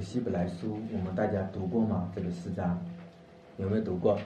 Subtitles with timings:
[0.00, 2.10] 个希伯来书，我们大家读过吗？
[2.16, 2.78] 这个四章
[3.58, 4.18] 有没有读过？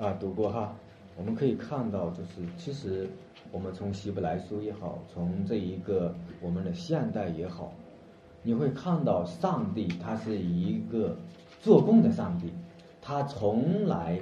[0.00, 0.72] 啊，读过哈。
[1.14, 3.06] 我们可以看到，就是其实
[3.52, 7.70] 我们从希伯来书也好，从这一个我们的现代也好，
[8.42, 11.14] 你会看到上帝他是一个
[11.60, 12.50] 做工的上帝，
[13.02, 14.18] 他从来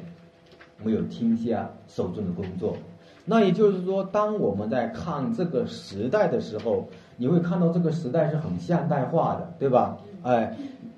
[0.82, 2.76] 没有停下手中的工作。
[3.24, 9.96] 那也就是说，当我们在看这个时代的时候，你会看到这个时代是很现代化的，对吧？
[10.26, 10.56] 哎，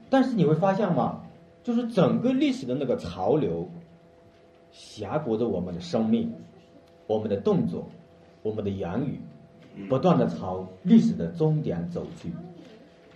[0.09, 1.21] 但是你会发现嘛，
[1.63, 3.69] 就是整个历史的那个潮流，
[4.73, 6.33] 挟裹着我们的生命、
[7.07, 7.87] 我们的动作、
[8.43, 9.21] 我们的言语，
[9.89, 12.33] 不断的朝历史的终点走去。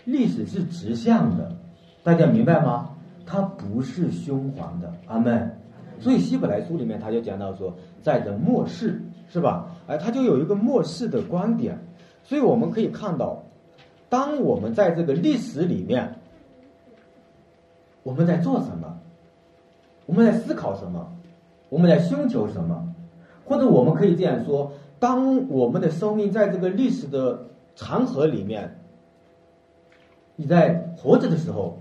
[0.05, 1.56] 历史是直向的，
[2.03, 2.91] 大家明白吗？
[3.25, 4.92] 它不是循环的。
[5.06, 5.59] 阿门。
[5.98, 7.75] 所以希伯来书里面他就讲到说。
[8.03, 9.01] 在这末世
[9.31, 9.70] 是吧？
[9.87, 11.79] 哎，他就有一个末世的观点，
[12.25, 13.45] 所以我们可以看到，
[14.12, 16.16] 当我们在这个历史里面，
[18.03, 19.01] 我们在做什么？
[20.05, 21.11] 我们在思考什么？
[21.70, 22.95] 我们在寻求什么？
[23.47, 28.78] 或者我们可以这样说：当我们的生命在这个历史的长河里面，
[30.37, 31.78] 你在活着的时候，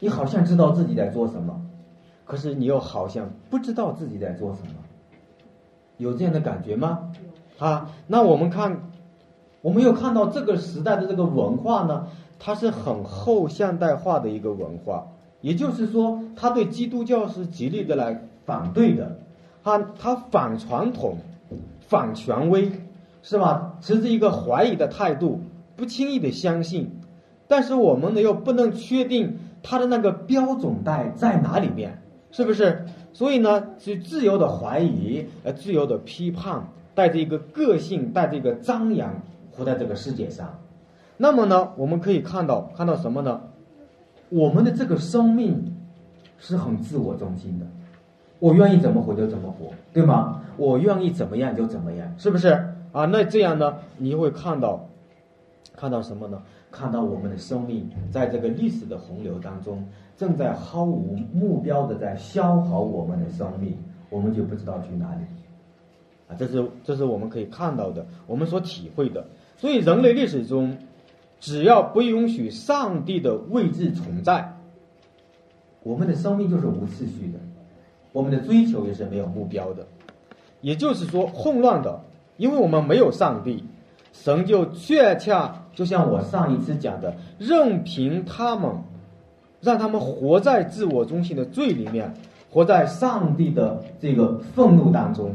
[0.00, 1.64] 你好像知道自己在做什么。
[2.24, 4.74] 可是你又好像不知道自己在做什么，
[5.98, 7.12] 有这样的感觉吗？
[7.58, 8.87] 啊，那我们看，
[9.60, 12.06] 我们又看到这个时代的这个文化呢，
[12.38, 15.06] 它是很后现代化的一个文化，
[15.40, 19.18] 也就是说，它对基督教是极力的来反对的，
[19.62, 21.16] 它它反传统，
[21.80, 22.70] 反权威，
[23.22, 23.76] 是吧？
[23.80, 25.40] 持着一个怀疑的态度，
[25.76, 26.90] 不轻易的相信，
[27.46, 32.02] 但是我们呢又不能确定他的那个标准带在哪里面。
[32.30, 32.84] 是不是？
[33.14, 39.22] 所以呢，是自由的怀疑，呃，自由的批判，带着一个个性，带着一个张扬，
[39.58, 40.48] 活在这个世界上。
[41.16, 43.40] 那么呢，我们可以看到，看到什么呢？
[44.28, 45.74] 我们的这个生命
[46.38, 47.66] 是很自我中心的，
[48.38, 50.40] 我愿意怎么活就怎么活，对吗？
[50.56, 52.50] 我愿意怎么样就怎么样，是不是？
[52.92, 54.88] 啊，那这样呢，你会看到，
[55.74, 56.40] 看到什么呢？
[56.70, 59.84] 看到我们的生命在这个历史的洪流当中。
[60.18, 63.78] 正在毫无目标的在消耗我们的生命，
[64.10, 65.22] 我们就不知道去哪里，
[66.26, 69.24] 啊，这是这是我们可以看到的，我们所体会的。
[69.58, 70.78] 所以人类历史中，
[71.38, 74.56] 只要不允许上帝的位置存在，
[75.82, 77.38] 我们的生命就是无次序的，
[78.12, 79.86] 我们的追求也是没有目标的，
[80.62, 82.00] 也就是说混乱的，
[82.38, 83.62] 因为我们没有上帝，
[84.14, 88.70] 神就恰恰就像我上一次讲的，任凭他们。
[89.60, 92.14] 让他们活在自我中心的罪里面，
[92.48, 95.34] 活在上帝的这个愤怒当中，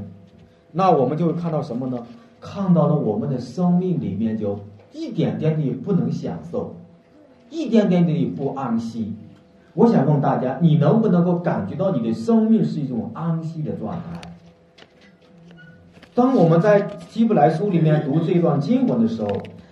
[0.72, 2.08] 那我们就会看到什么呢？
[2.44, 4.60] 看到了我们的生命里面就
[4.92, 6.76] 一点点的不能享受，
[7.50, 9.14] 一点点的不安息。
[9.74, 14.22] 我想问大家，你能不能够感觉到你的生命是一种安息的状态？
[16.14, 19.30] 当我们在希伯来书里面读这段经文的时候，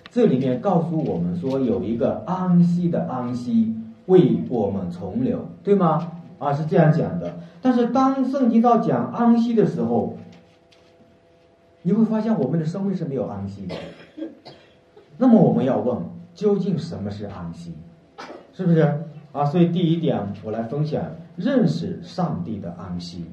[0.10, 3.76] 这里面告诉我们说有一个安息的安息。
[4.08, 6.12] 为我们重留，对吗？
[6.40, 7.34] 啊，是这样讲的。
[7.62, 10.18] 但是当圣经到讲安息的时候，
[11.84, 13.76] 你会发现我们的生命是没有安息的。
[15.18, 15.98] 那么我们要问，
[16.34, 17.74] 究竟什么是安息？
[18.54, 18.82] 是不是？
[19.32, 21.04] 啊，所以第一点，我来分享
[21.36, 23.26] 认识上帝的安息。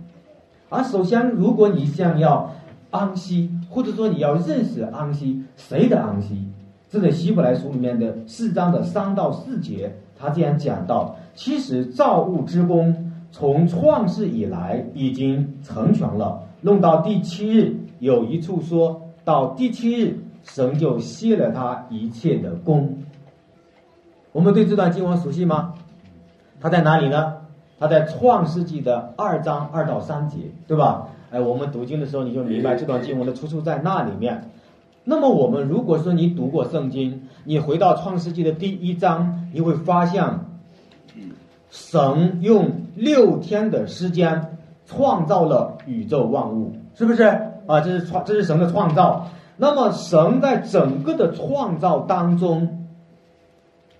[0.69, 2.51] 而首先，如果你想要
[2.91, 6.47] 安息，或者说你要认识安息，谁的安息？
[6.89, 9.95] 这在希伯来书里面的四章的三到四节。
[10.17, 16.43] 他这样讲到，其实造物之功从创世以来已经成全了。
[16.61, 22.99] 弄到第七日，有一处说到第七日，神就歇了他一切的功。
[24.33, 25.75] 我们对这段经文熟悉吗？
[26.61, 27.35] 它在哪里呢？
[27.79, 31.09] 它在创世纪的二章二到三节，对吧？
[31.31, 34.51] 哎，我们读经的时候你就明白这段经文的出处在那里面。
[35.05, 40.41] 那么我们如果说你读过圣经，你回到创世纪的第一章，你会发现，
[41.71, 47.81] 神用六天的时间创造了宇宙万物，是不是啊？
[47.81, 49.29] 这是创，这是神的创造。
[49.57, 52.87] 那么神在整个的创造当中，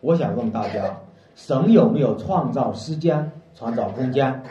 [0.01, 0.97] 我想问大家，
[1.37, 4.43] 神有没有创造时间、创造空间？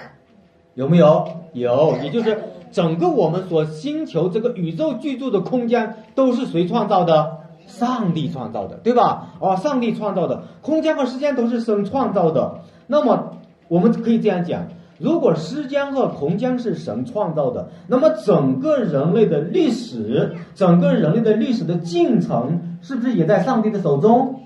[0.75, 1.27] 有没有？
[1.51, 2.39] 有，也就是。
[2.69, 7.37] 整个我们所星球这个宇宙居住的空间都是谁创造的？
[7.65, 9.29] 上帝创造的，对吧？
[9.39, 12.59] 哦，上帝创造的空间和时间都是神创造的。
[12.85, 13.37] 那么
[13.69, 14.67] 我们可以这样讲：
[14.99, 24.41] 如果时间和空间是神创造的，那么整个人类的历史，整个人类的历史的进程，是不是也在上帝的手中？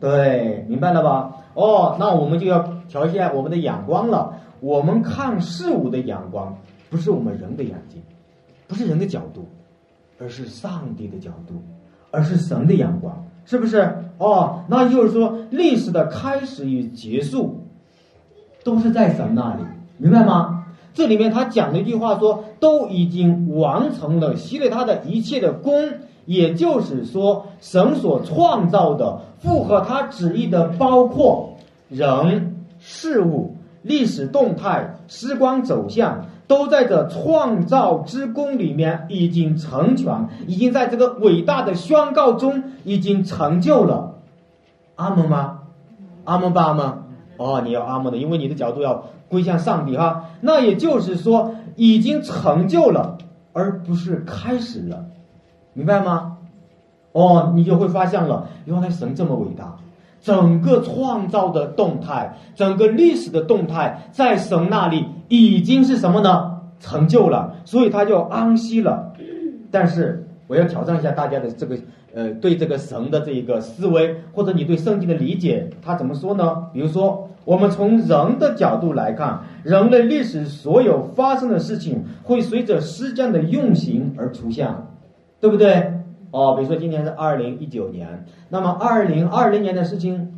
[0.00, 1.36] 对，明白了吧？
[1.54, 2.58] 哦，那我们就要
[2.88, 4.34] 调一下我们的眼光了。
[4.60, 6.56] 我们看事物的眼光，
[6.90, 8.02] 不是我们人的眼睛，
[8.66, 9.46] 不是人的角度，
[10.18, 11.62] 而是上帝的角度，
[12.10, 13.94] 而是神的眼光，是不是？
[14.18, 17.60] 哦，那就是说，历史的开始与结束，
[18.62, 19.62] 都是在神那里，
[19.96, 20.60] 明白吗？
[20.92, 25.88] 这里面他讲了一句话，说都已经完成了，吸了他的一切的功，
[26.24, 31.56] 也就是说，神所创造的，符合他旨意的，包括
[31.88, 44.14] 人、事物、历史动态、时光走向，都在这创造之功里面已经成全，已经在这个伟大的宣告中已经成就了。
[44.94, 45.62] 阿门吗？
[46.22, 46.98] 阿门吧吗？
[47.36, 49.06] 哦，你要阿门的，因为你的角度要。
[49.28, 53.18] 归向上帝哈，那也就是说已经成就了，
[53.52, 55.04] 而不是开始了，
[55.72, 56.36] 明白吗？
[57.12, 59.76] 哦，你就会发现了，原来神这么伟大，
[60.20, 66.60] 整个创造的动态，整个历史的动态，在神那里已经是什么呢？
[66.80, 69.12] 成就了，所以他就安息了。
[69.70, 71.76] 但是我要挑战一下大家的这个。
[72.14, 76.66] 呃，对这个神的这一个思维，或者你对圣经的理解，他怎么说呢？
[76.72, 84.72] 比如说，我们从人的角度来看，人类历史所有发生的事情，会随着时间的运行而出现，
[85.40, 85.92] 对不对？
[86.30, 90.32] 哦，比如说今年是二零一九年，那么二零二零年的事情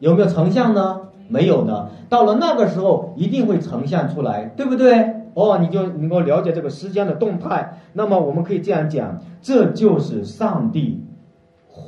[0.00, 1.00] 有没有成像呢？
[1.28, 1.88] 没有呢。
[2.08, 5.14] 到了那个时候，一定会呈现出来，对不对？
[5.34, 7.78] 哦，你就能够了解这个时间的动态。
[7.92, 11.00] 那么我们可以这样讲，这就是上帝。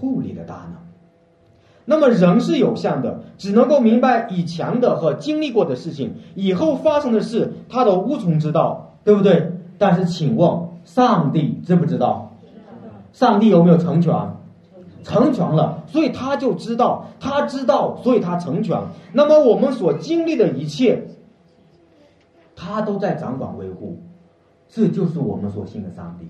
[0.03, 0.75] 护理的大能，
[1.85, 9.53] 那么人是有限的，只能够明白以前的和经历过的事情，以后发生的事他都无从知道，对不对？
[9.79, 10.51] 但是请问
[10.85, 12.33] 上帝知不知道？
[13.13, 14.13] 上帝有没有成全？
[15.05, 18.81] 成全了，所以他就知道，他知道，所以他成全。
[19.13, 21.05] 那么我们所经历的一切，
[22.57, 24.01] 他都在掌管维护，
[24.69, 26.27] 这就是我们所信的上帝。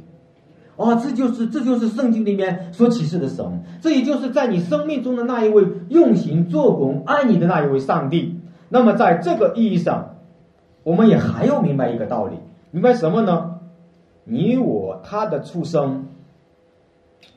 [0.83, 8.41] 啊，这就是这就是圣经里面所启示的神，这也就是在你生命中的那一位用心做工爱你的那一位上帝。
[8.69, 10.17] 那么在这个意义上，
[10.83, 12.37] 我们也还要明白一个道理，
[12.71, 13.61] 明白什么呢？
[14.25, 16.07] 你我他的出生，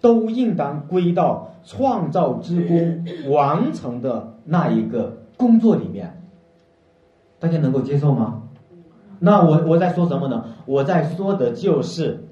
[0.02, 6.22] 都应当归到创造之功 完成的那一个工作里面。
[7.40, 8.44] 大家能够接受吗？
[9.20, 10.46] 那我我在说什么呢？
[10.66, 12.25] 我在说的就是。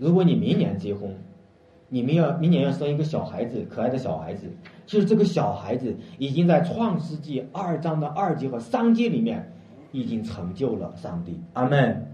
[0.00, 1.14] 如果你明年结婚，
[1.90, 4.46] 你们要明年要生一个小孩子，可爱的小孩子，
[4.86, 9.52] 其实这个小孩子已经在创世纪二章的二节和三节里面
[9.92, 11.38] 已经成就了上帝。
[11.52, 12.06] 阿门。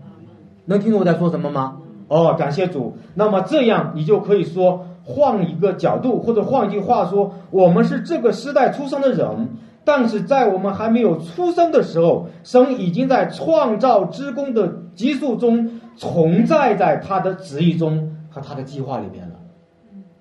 [0.64, 1.76] 能听懂我在说什么吗？
[2.08, 2.96] 哦，感谢主。
[3.14, 9.50] 那么这样你就可以说，换一个角度，或者换一句话说，我们是这个时代出生的人，
[9.84, 15.75] 但是在我们还没有出生的时候，神已经在创造之功的基数中。
[15.96, 19.34] 存在在他的旨意中和他的计划里面了，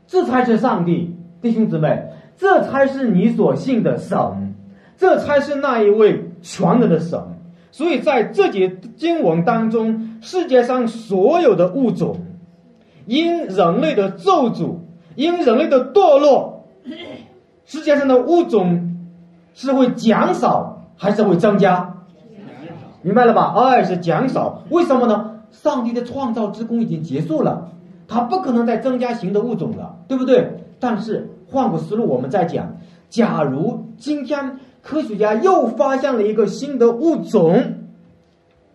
[0.07, 4.55] 这才是上帝，弟兄姊妹，这才是你所信的神，
[4.97, 7.19] 这才是那一位全能的神。
[7.71, 12.17] 所以在这节经文当中，世界上所有的物种，
[13.05, 14.77] 因人类的咒诅，
[15.15, 16.67] 因人类的堕落，
[17.65, 18.95] 世界上的物种
[19.53, 21.95] 是会减少还是会增加？
[23.01, 23.53] 明白了吧？
[23.57, 25.34] 哎，是减少，为什么呢？
[25.63, 27.71] 上帝的创造之功已经结束了，
[28.07, 30.59] 他不可能再增加新的物种了，对不对？
[30.79, 32.77] 但是换个思路，我们再讲，
[33.09, 37.75] 假如今天科学家又发现了一个新的物种，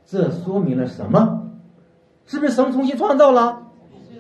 [0.07, 1.43] 这说明了什么？
[2.27, 3.59] 是不是神重新创造了？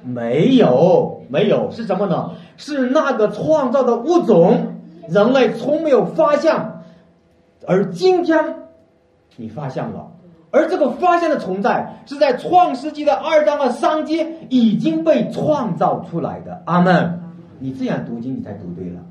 [0.02, 2.32] 没有，没有，是什么呢？
[2.56, 4.74] 是那个创造的物种，
[5.08, 6.54] 人类从没有发现，
[7.66, 8.56] 而今天
[9.36, 10.08] 你发现了。
[10.52, 16.62] 而这个发现的存在，是在创世纪的二章和三节已经被创造出来的。
[16.66, 17.20] 阿门。
[17.60, 19.02] 你这样读经，你才读对了。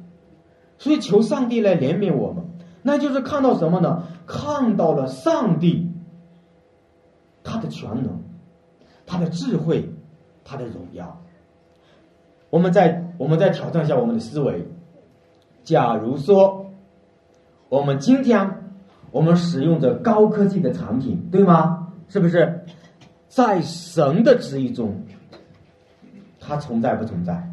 [0.77, 2.43] 所以求上帝来怜悯我们，
[2.81, 4.03] 那就是看到什么呢？
[4.25, 5.91] 看到了上帝
[7.43, 8.21] 他的全能，
[9.05, 9.93] 他的智慧，
[10.43, 11.21] 他的荣耀。
[12.49, 14.67] 我们再我们再挑战一下我们的思维。
[15.63, 16.65] 假如说
[17.69, 18.58] 我们今天。
[19.11, 21.87] 我们使用着高科技的产品，对吗？
[22.07, 22.61] 是不是？
[23.27, 25.03] 在神的旨意中，
[26.39, 27.51] 它存在不存在？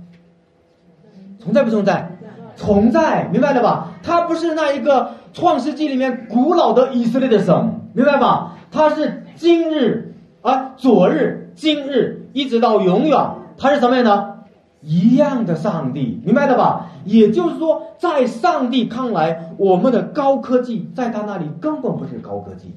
[1.39, 2.11] 存在不存在？
[2.57, 3.93] 存在，明白了吧？
[4.03, 8.57] 它不是那一个创世纪里面古老的以色列的神，明白吧？
[8.71, 13.19] 它是今日啊，昨日、今日，一直到永远，
[13.59, 14.36] 它是什么样的？
[14.81, 16.87] 一样的上帝，明白了吧？
[17.05, 22.75] 也就是说，在上帝看来，我们的高科技在他那里根本不是高科技，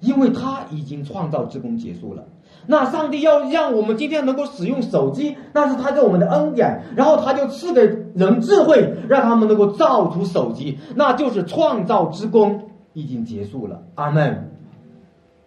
[0.00, 2.24] 因为他已经创造之功结束了。
[2.66, 7.82] 那上帝要让我们今天能够使用手机，那是他给我们的恩典，然后他就赐给
[8.14, 13.82] 人智慧，让他们能够造出手机，那就是创造之功已经结束了。
[13.96, 14.50] 阿门。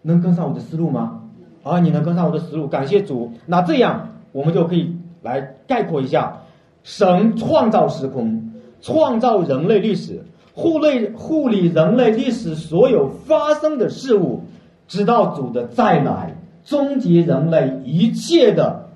[0.03, 1.21] 能跟上我的思路吗？
[1.63, 2.67] 啊，你能跟上我的思路？
[2.67, 3.31] 感谢主。
[3.45, 6.41] 那这样我们就可以来概括一下：
[6.83, 14.43] 神创造时空，创造人类历史，护类护理人类历史所有发生的事物，
[14.87, 16.33] 直到主的再来。
[16.65, 18.89] 终结人类一切的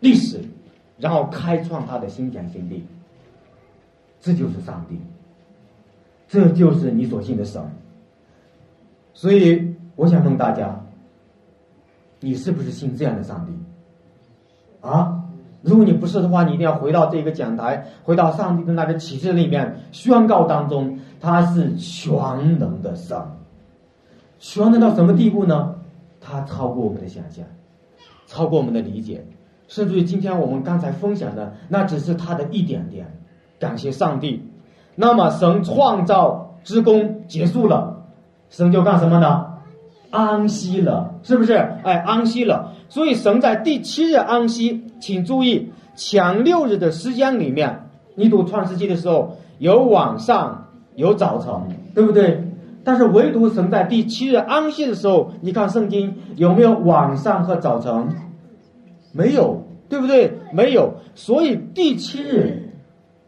[0.00, 0.42] 历史，
[0.98, 2.84] 然后开创他的新天新地。
[4.20, 4.98] 这就是上帝，
[6.28, 7.62] 这就是你所信的神。
[9.14, 10.78] 所以，我想问大家，
[12.20, 14.86] 你是不是信这样的上帝？
[14.86, 15.23] 啊，
[15.64, 23.18] 如果你不是的话，你一定要回到这个讲台，回到上帝的那个启示里面，宣告当中，他是全能的神。
[24.38, 25.76] 全能到什么地步呢？
[26.20, 27.46] 它超过我们的想象，
[28.26, 29.24] 超过我们的理解，
[29.66, 33.06] 甚至于今天我们刚才分享的，那只是它的一点点。
[33.58, 34.46] 感谢上帝。
[34.96, 38.04] 那么神创造之功结束了，
[38.50, 39.46] 神就干什么呢？
[40.10, 41.54] 安息了，是不是？
[41.82, 42.72] 哎，安息了。
[42.90, 44.83] 所以神在第七日安息。
[45.00, 51.52] 请注意，前六日的时间里面，你读创世纪的时候，有晚上，有早晨，
[51.94, 52.42] 对不对？
[52.82, 58.08] 但是唯独神在第七日安息的时候，你看圣经有没有晚上和早晨？
[59.12, 60.32] 没有，对不对？
[60.52, 60.94] 没有。
[61.14, 62.70] 所以第七日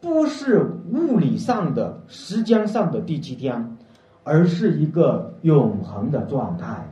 [0.00, 3.76] 不是物理上的、时间上的第七天，
[4.24, 6.88] 而是一个永恒的状态。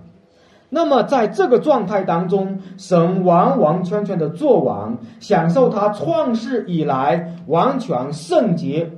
[0.75, 8.91] 那么在这个状态当中，神完完全全的做完，享受他创世以来完全圣洁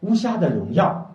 [0.00, 1.14] 无瑕的荣耀。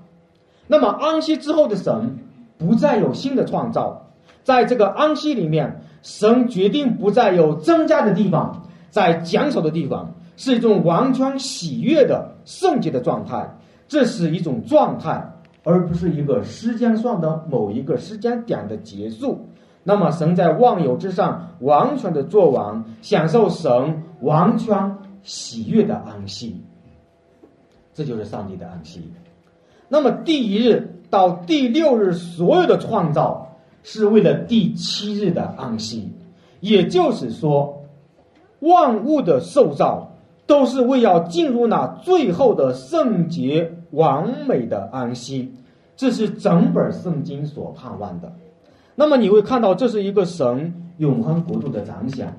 [0.67, 2.19] 那么安息之后的神
[2.59, 4.11] 不再有新的创造，
[4.43, 13.49] 在这个安息里面，神决定不再有增加的地方，在减少的地方是一种完全喜悦的圣洁的状态，
[13.87, 15.27] 这是一种状态，
[15.63, 19.47] 而不是一个时间上的某一个时间点的结束。
[19.83, 26.61] 那么神在万有之上完全的做完，享受神完全喜悦的安息，
[27.93, 29.01] 这就是上帝的安息。
[29.89, 36.11] 那么第一日到第六日所有的创造是为了第七日的安息，
[36.61, 37.83] 也就是说，
[38.59, 40.11] 万物的受造
[40.47, 45.53] 都是为要进入那最后的圣洁完美的安息，
[45.95, 48.31] 这是整本圣经所盼望的。
[48.95, 52.33] 那么你会看到，这是一个神永恒国度的展现，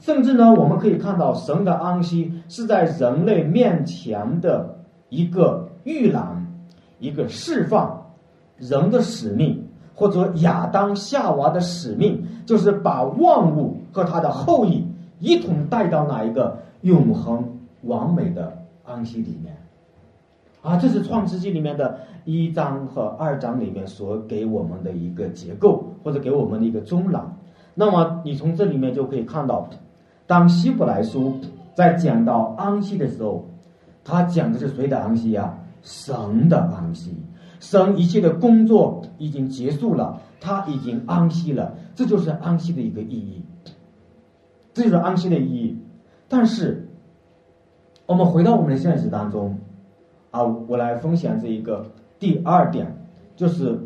[0.00, 4.78] 甚至呢，我们可以看到神的安息是在人类面前的
[5.08, 6.44] 一个预览。
[7.00, 8.10] 一个释放
[8.56, 9.64] 人的使命，
[9.94, 14.84] 或者亚当夏娃的使命，就是把万物和他的后裔
[15.20, 18.52] 一同带到哪一个永恒完美的
[18.84, 19.56] 安息里面。
[20.68, 27.38] 啊，这是创世纪里面的一章和二章里面所给我们的一个结构，或者给我们的一个中朗。
[27.74, 29.70] 那么你从这里面就可以看到，
[30.26, 31.40] 当希伯来书
[31.74, 33.46] 在讲到安息的时候，
[34.04, 35.58] 他讲的是谁的安息呀？
[35.80, 37.16] 神的安息，
[37.60, 43.42] 神一切的工作已经结束了，他已经安息了，这就是安息的一个意义，
[44.74, 45.78] 这就是安息的意义。
[46.28, 46.90] 但是，
[48.04, 49.56] 我们回到我们的现实当中，
[50.30, 51.86] 啊，我来分享这一个
[52.18, 52.96] 第二点，
[53.36, 53.78] 就是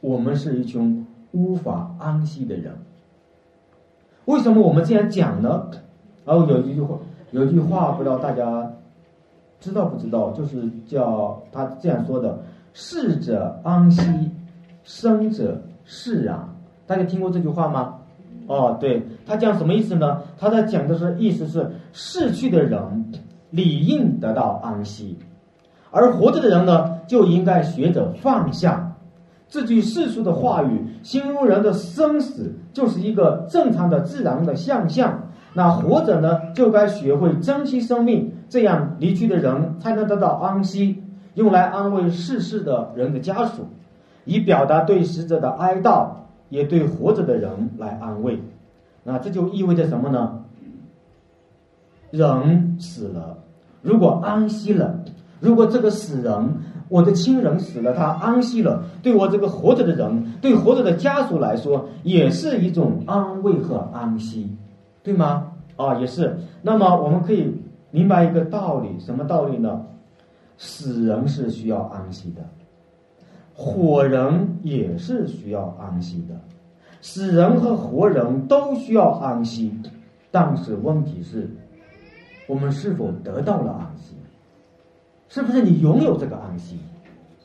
[0.00, 2.74] 我们是一群无法安息的人。
[4.24, 5.68] 为什么我们这样讲呢？
[6.24, 6.98] 然后有一句话，
[7.30, 8.70] 有一句话，不知道大家。
[9.60, 10.30] 知道不知道？
[10.30, 12.38] 就是叫他这样说的
[12.74, 14.30] ：“逝者安息，
[14.84, 16.48] 生者释然。”
[16.86, 17.96] 大家听过这句话吗？
[18.46, 20.22] 哦，对他讲什么意思呢？
[20.38, 23.12] 他在讲的是意思是逝去的人
[23.50, 25.18] 理应得到安息，
[25.90, 28.96] 而活着的人呢就应该学着放下。
[29.48, 35.22] 这句世俗的话语形容人的生死就是一个正常的自然的现象。
[35.54, 38.32] 那活着呢就该学会珍惜生命。
[38.48, 41.02] 这样离去的人才能得到安息，
[41.34, 43.66] 用来安慰逝世的人的家属，
[44.24, 46.06] 以表达对死者的哀悼，
[46.48, 48.42] 也对活着的人来安慰。
[49.04, 50.44] 那这就意味着什么呢？
[52.10, 53.36] 人死了，
[53.82, 55.00] 如果安息了，
[55.40, 56.54] 如果这个死人，
[56.88, 64.56] 我的亲人死了，他安息了，对我这个活着的人，对活着的家属来说，也是一种安慰和安息，
[65.02, 65.52] 对吗？
[65.76, 66.36] 啊，也是。
[66.62, 67.62] 那么我们可以。
[67.90, 69.80] 明白一个道理，什么道理呢？
[70.58, 72.42] 死人是需要安息的，
[73.54, 76.38] 活人也是需要安息的，
[77.00, 79.72] 死人和活人都需要安息，
[80.30, 81.48] 但是问题是，
[82.46, 84.14] 我们是否得到了安息？
[85.28, 86.78] 是不是你拥有这个安息？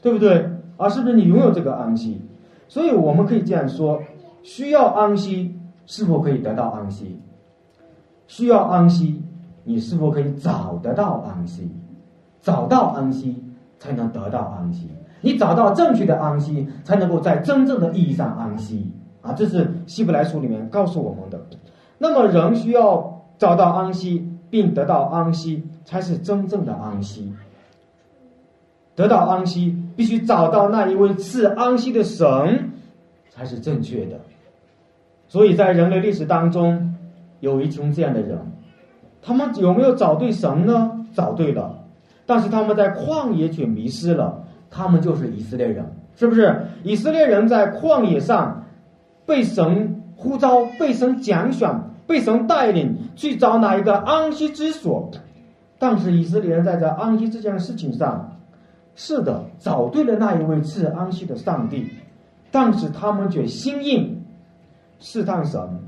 [0.01, 0.49] 对不对？
[0.77, 2.21] 啊，是不是你拥有这个安息？
[2.67, 4.01] 所以我们可以这样说：
[4.41, 7.19] 需要安息，是否可以得到安息？
[8.27, 9.21] 需要安息，
[9.63, 11.69] 你是否可以找得到安息？
[12.41, 13.43] 找到安息，
[13.79, 14.89] 才能得到安息。
[15.21, 18.91] 你找到正确的安息，才能够在真正的意义上安息。
[19.21, 21.39] 啊，这是希伯来书里面告诉我们的。
[21.97, 27.31] 那么，人需要找到安息，并得到安息，才是真正的安息。
[28.95, 32.71] 得到安息，必须找到那一位赐安息的神，
[33.31, 34.19] 才是正确的。
[35.27, 36.95] 所以在人类历史当中，
[37.39, 38.39] 有一群这样的人，
[39.21, 41.05] 他们有没有找对神呢？
[41.13, 41.79] 找对了。
[42.25, 45.85] 但是他们在旷野却迷失了，他们就是以色列人，
[46.15, 46.67] 是不是？
[46.83, 48.65] 以色列人在旷野上
[49.25, 55.11] 被神呼召、被神拣选、被神带领去找哪一个安息之所？
[55.79, 58.37] 但是以色列人在这安息这件事情上，
[58.95, 61.89] 是的，找对了那一位赐安息的上帝，
[62.51, 64.23] 但是他们却心硬，
[64.99, 65.79] 试探神，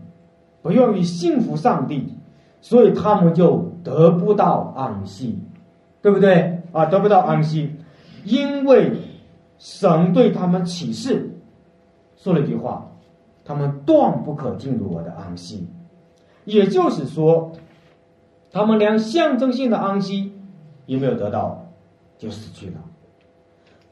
[0.62, 2.14] 不愿意信服上帝，
[2.62, 5.40] 所以他们就得不到安息。
[6.02, 6.86] 对不对啊？
[6.86, 7.76] 得不到安息，
[8.26, 8.96] 因为
[9.58, 11.32] 神对他们启示
[12.16, 12.92] 说了一句话
[13.44, 15.68] ：“他们断不可进入我的安息。”
[16.46, 17.54] 也就是说，
[18.52, 20.32] 他们连象征性的安息
[20.86, 21.66] 也没有得到，
[22.20, 22.76] 就死去了。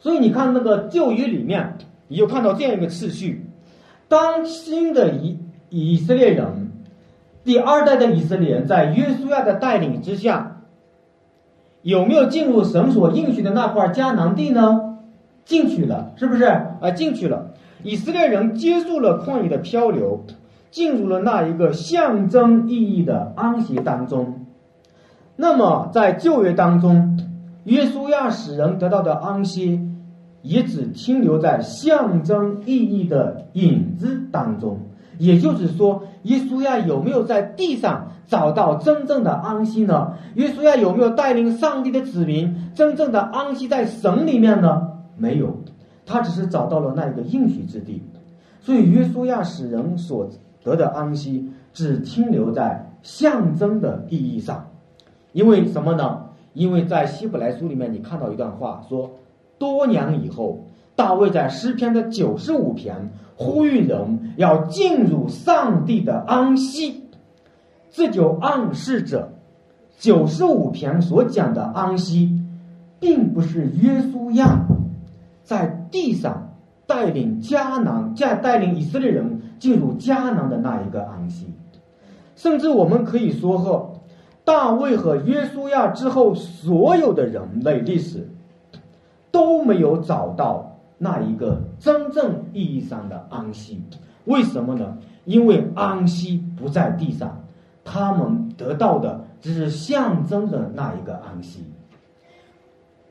[0.03, 1.77] 所以你看那个旧约里面，
[2.09, 3.45] 你就看到这样一个次序：
[4.09, 6.73] 当新的以以色列人，
[7.45, 10.57] 第二代的以色列人，在约书亚的带领之下。
[11.83, 14.97] 有没有进入神所应许的那块迦南地呢？
[15.45, 16.43] 进去了，是不是？
[16.43, 17.51] 啊，进去了。
[17.81, 20.25] 以色列人结束了旷野的漂流，
[20.69, 24.45] 进入了那一个象征意义的安息当中。
[25.37, 27.19] 那么，在旧约当中，
[27.63, 29.81] 约书亚使人得到的安息，
[30.43, 34.77] 也只停留在象征意义的影子当中。
[35.17, 40.13] 也就是说，耶稣亚有没有在地上找到真正的安息呢？
[40.35, 44.89] 耶稣亚有没有带领上帝的子民真正的安息在神里面呢？
[45.17, 45.55] 没有，
[46.05, 48.01] 他只是找到了那一个应许之地。
[48.59, 50.27] 所以，约书亚使人所
[50.63, 54.67] 得的安息只停留在象征的意义上。
[55.31, 56.23] 因为什么呢？
[56.53, 59.11] 因为在希伯来书里面，你看到一段话说，
[59.63, 63.11] 多年以后，大卫在诗篇的九十五篇。
[63.35, 67.03] 呼吁人要进入上帝的安息，
[67.89, 69.33] 这就暗示着
[69.97, 72.39] 九十五篇所讲的安息，
[72.99, 74.67] 并不是约书亚
[75.43, 76.53] 在地上
[76.85, 81.47] 带领迦南、在带领以色列人进入迦南的那一个安息，
[82.35, 83.93] 甚至我们可以说，和
[84.45, 88.29] 大卫和约书亚之后所有的人类历史
[89.33, 90.69] 都没有找到。
[90.97, 93.81] 那一个真正意义上的安息，
[94.23, 94.97] 为什么呢？
[95.25, 97.43] 因为安息不在地上，
[97.83, 101.65] 他们得到的只是象征的那一个安息。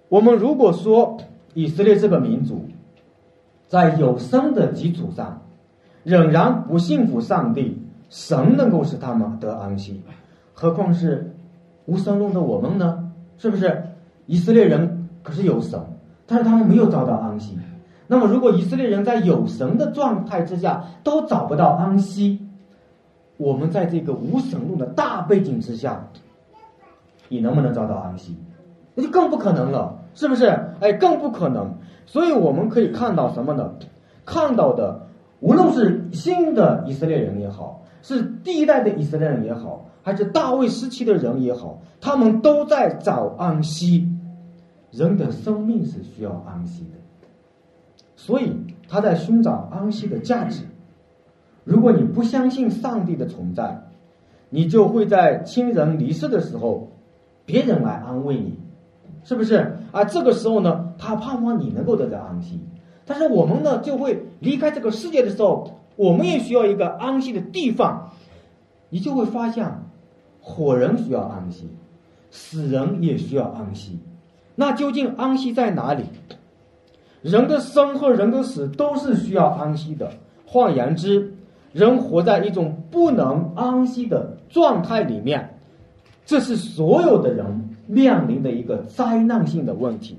[0.09, 1.19] 我们如果说
[1.53, 2.65] 以色列这个民族
[3.69, 5.43] 在有生的基础上
[6.03, 7.77] 仍然不信服上帝，
[8.09, 10.01] 神能够使他们得安息，
[10.55, 11.35] 何况是
[11.85, 13.13] 无神论的我们呢？
[13.37, 13.83] 是不是？
[14.25, 15.79] 以色列人可是有神，
[16.33, 17.59] 但是他们没有找到安息。
[18.07, 22.41] 那么，如果以色列人在有神的状态之下都找不到安息，
[23.37, 26.03] 我们在这个无神论的大背景之下，
[27.29, 28.35] 你能不能找到安息？
[28.95, 30.47] 那就更不可能了，是不是？
[30.81, 31.75] 哎，更不可能。
[32.07, 33.71] 所以我们可以看到什么呢？
[34.25, 35.07] 看到的，
[35.41, 44.09] 无论是新的以色列人也好，是第一代的以色列人也好，还是大卫时期的人也好，他们都在找安息。
[44.93, 46.91] 人的生命是需要安息的。
[48.15, 48.53] 所以
[48.89, 50.63] 他在寻找安息的价值。
[51.65, 53.83] 如果你不相信上帝的存在，
[54.51, 56.89] 你就会在亲人离世的时候，
[57.45, 58.59] 别人来安慰你，
[59.25, 59.77] 是不是？
[59.93, 62.61] 啊，这个时候呢，他盼望你能够得到安息。
[63.05, 68.11] 但是我们呢，就会离开这个世界的时候，我们也需要一个安息的地方。
[68.91, 69.67] 你就会发现，
[70.41, 71.69] 活人需要安息，
[72.31, 73.99] 死人也需要安息。
[74.63, 76.05] 那究竟安息在哪里？
[77.21, 80.13] 人的生和人的死都是需要安息的。
[80.47, 81.35] 换言之，
[81.73, 85.59] 人活在一种不能安息的状态里面，
[86.25, 90.17] 这是所有的人面临的一个灾难性的问题。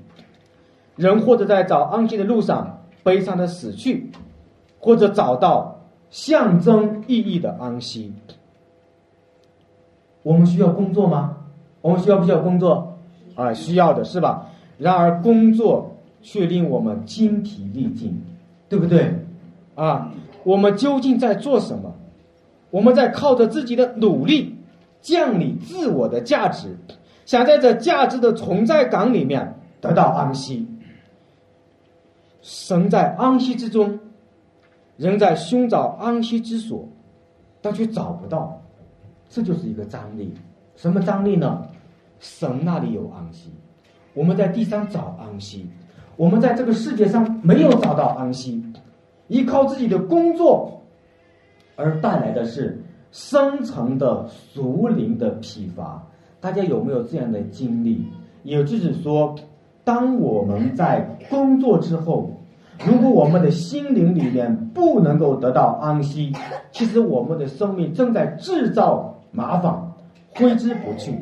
[0.94, 4.12] 人或者在找安息的路上悲伤的死去，
[4.78, 5.80] 或者找到
[6.10, 8.12] 象征意义的安息。
[10.22, 11.38] 我们需要工作吗？
[11.80, 12.90] 我们需要不需要工作？
[13.34, 14.46] 啊，需要的是吧？
[14.78, 18.20] 然而工作却令我们精疲力尽，
[18.68, 19.14] 对不对？
[19.74, 21.92] 啊，我们究竟在做什么？
[22.70, 24.56] 我们在靠着自己的努力
[25.00, 26.76] 降你自我的价值，
[27.24, 30.66] 想在这价值的存在感里面得到安息。
[32.42, 33.98] 神在安息之中，
[34.96, 36.88] 人在寻找安息之所，
[37.62, 38.60] 但却找不到，
[39.28, 40.34] 这就是一个张力。
[40.76, 41.62] 什么张力呢？
[42.18, 43.50] 神那里有安息，
[44.14, 45.68] 我们在地上找安息，
[46.16, 48.62] 我们在这个世界上没有找到安息，
[49.28, 50.82] 依靠自己的工作，
[51.76, 56.02] 而带来的是深层的属灵的疲乏。
[56.40, 58.06] 大家有没有这样的经历？
[58.42, 59.34] 也就是说。
[59.86, 62.30] 当我们在工作之后，
[62.86, 66.32] 如果我们的心灵里面不能够得到安息，
[66.72, 69.92] 其实我们的生命正在制造麻烦，
[70.36, 71.14] 挥之不去。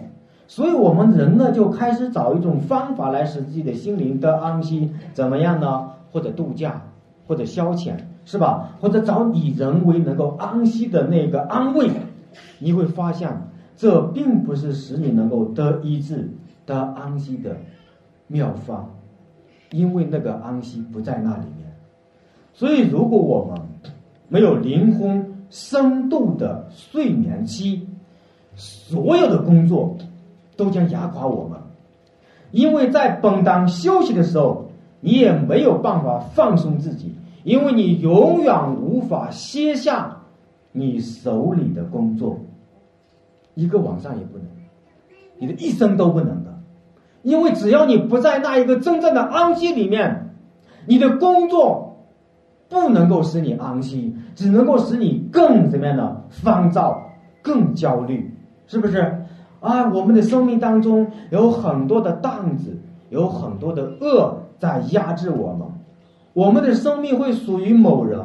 [0.46, 5.90] 所以，我们人呢就开始找一种方法来使自己的心灵得安息，怎么样呢？
[6.10, 6.82] 或者度假，
[7.26, 8.70] 或者消遣，是吧？
[8.80, 11.90] 或者找以人为能够安息的那个安慰，
[12.58, 13.30] 你会发现，
[13.76, 16.30] 这并不是使你能够得医治、
[16.66, 17.56] 得安息的。
[18.28, 18.88] 妙方，
[19.72, 21.70] 因为那个安息不在那里面，
[22.54, 23.60] 所以如果我们
[24.28, 27.86] 没有灵魂深度的睡眠期，
[28.54, 29.94] 所有的工作
[30.62, 31.58] 都将压垮我们。
[32.50, 34.68] 因为在本当休息的时候，
[35.00, 40.18] 你也没有办法放松自己，因为你永远无法歇下
[40.70, 42.38] 你手里的工作，
[43.54, 44.46] 一个晚上也不能，
[45.38, 46.52] 你的一生都不能的。
[47.22, 50.34] 因为只要你不在那一个真正的安息里面，
[50.86, 52.04] 你的工作
[52.68, 57.00] 不能够使你安息，只能够使你更怎么样的烦躁、
[57.40, 58.34] 更焦虑，
[58.66, 59.21] 是不是？
[59.62, 62.76] 啊，我们的生命当中有很多的担子，
[63.08, 65.66] 有很多的恶在压制我们，
[66.34, 68.20] 我们的生命会属于某人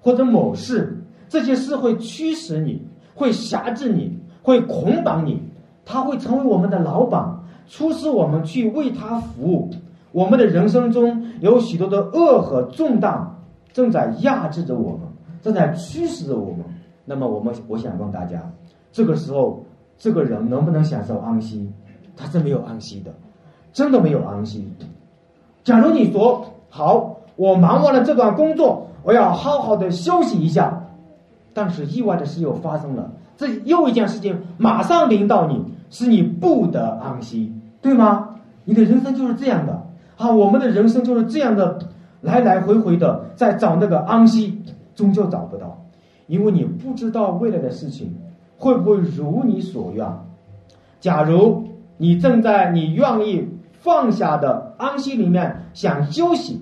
[0.00, 2.80] 或者某事，这些事会驱使你，
[3.14, 5.42] 会辖制你，会捆绑你，
[5.84, 7.34] 它会成为我们的老板。
[7.68, 9.68] 促使我们去为他服务，
[10.12, 13.28] 我们的人生中有许多的恶和重担
[13.72, 15.00] 正在压制着我们，
[15.42, 16.64] 正在驱使着我们。
[17.04, 18.40] 那么，我们我想问大家，
[18.92, 19.65] 这个时候，
[19.98, 21.70] 这个人能不能享受安息？
[22.16, 23.12] 他是没有安息的，
[23.72, 24.66] 真的没有安息。
[25.64, 30.84] 假如你说好，我忙完了这段工作，我要好好的休息一下，
[31.52, 35.64] 但是意外的事又发生了，这又一件事情马上临到你。
[35.88, 38.40] 使你不得安息，对吗？
[38.64, 40.28] 你的人生就是这样的啊！
[40.28, 41.78] 我们的人生就是这样的，
[42.22, 44.60] 来来回回的在找那个安息，
[44.96, 45.80] 终究找不到，
[46.26, 48.12] 因为你不知道未来的事情
[48.58, 50.06] 会不会如你所愿。
[51.00, 56.60] 假如你正在你愿意放下的安息里面想休息，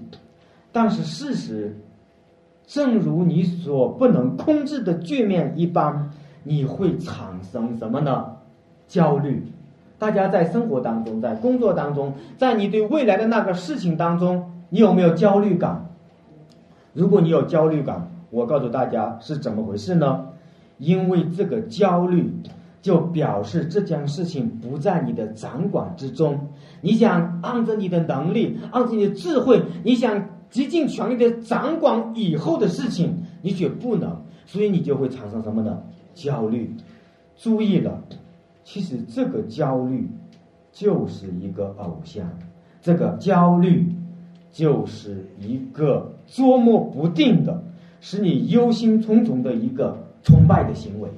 [0.72, 1.76] 但是事实
[2.66, 6.10] 正如你所不能控制的局面一般，
[6.42, 8.26] 你会产生什么呢？
[8.86, 9.42] 焦虑，
[9.98, 15.86] 大家在生活当中，在工作当中，在你对未来的那个事情当中，你有没有焦虑感？
[16.92, 20.26] 如果你有焦虑感，我告诉大家是怎么回事呢？
[20.78, 22.32] 因为这个焦虑
[22.82, 26.48] 就表示这件事情不在你的掌管之中。
[26.80, 35.82] 你想按着你的能力，按着你的智慧，你想极尽全力的掌管以后的事情，你却不能，所以你就会产生什么呢？
[36.14, 36.74] 焦虑。
[37.36, 38.02] 注意了。
[38.62, 40.08] 其实这个焦虑
[40.72, 42.26] 就是一个偶像，
[42.80, 43.92] 这个焦虑
[44.50, 47.62] 就是一个捉摸不定的，
[48.00, 51.08] 使你忧心忡忡的一个崇拜的行为。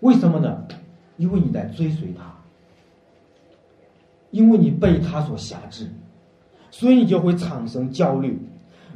[0.00, 0.64] 为什么呢？
[1.18, 2.24] 因为你在追随他，
[4.30, 5.86] 因为你被他所辖制，
[6.70, 8.38] 所以你就会产生焦虑。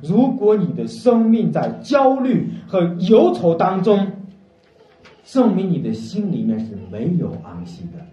[0.03, 4.07] 如果你的生命在焦虑和忧愁当中，
[5.25, 8.05] 证明你的心里面是没有安息的，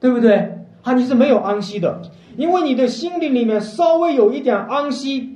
[0.00, 0.58] 对不对？
[0.82, 2.02] 啊，你是没有安息的，
[2.36, 5.33] 因为你的心灵里面稍微有一点安息，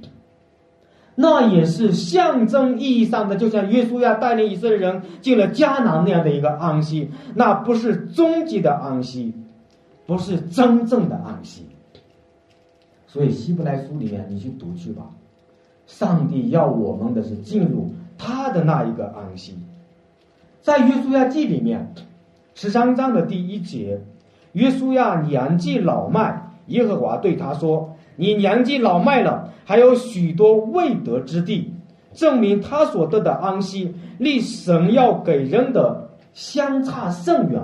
[1.20, 9.35] 那也是象征意义上的，就像约书亚带领以色列人进了迦南那样的一个安息，那不是终极的安息，
[10.07, 11.66] 不是真正的安息。
[13.09, 15.11] 所以希伯来书里面你去读去吧，
[15.88, 19.59] 上帝要我们的是进入他的那一个安息。
[20.61, 21.94] 在约书亚记里面，
[22.54, 24.00] 十三章的第一节，
[24.52, 31.72] 约书亚年纪老迈，耶和华对他说：“你年纪老迈了，还有许多未得之地，
[32.12, 37.62] 证明他所得的安息，离神要给人的相差甚远。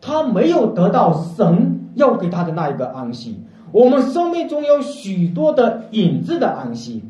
[0.00, 3.42] 他没有得到神要给他的那一个安息。
[3.72, 7.02] 我们生命中有许多的影子的安息，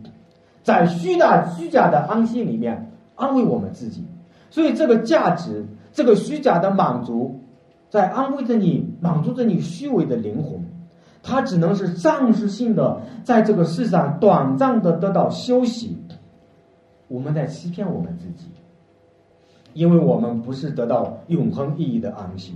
[0.62, 4.02] 在虚假虚假的安息里面安慰我们自己，
[4.48, 7.38] 所以这个价值，这个虚假的满足。”
[7.90, 10.62] 在安慰着你，满足着你虚伪的灵魂，
[11.28, 15.94] 它只能是暂时性的，在这个世上短暂的得到休息。
[17.06, 18.46] 我们在欺骗我们自己，
[19.74, 22.54] 因为我们不是得到永恒意义的安息，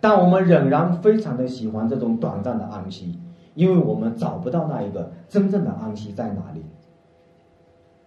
[0.00, 3.18] 但我们仍然非常的喜欢这种短暂的安息，
[3.54, 6.62] 因为我们找不到那一个真正的安息在哪里。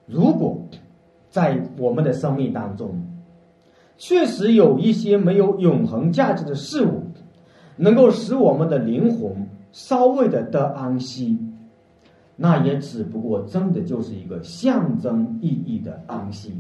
[0.08, 0.58] 如果
[1.30, 3.06] 在我们的生命当中，
[3.97, 7.03] 确实有一些没有永恒价值的事物，
[7.75, 11.37] 能够使我们的灵魂稍微的得安息，
[12.35, 16.59] 那也只不过真的就是一个象征意义的安息，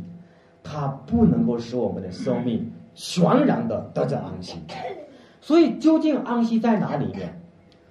[0.63, 4.59] 它不能够使我们的生命全然的得着安息。
[5.41, 7.21] 所以，究竟安息在哪里呢？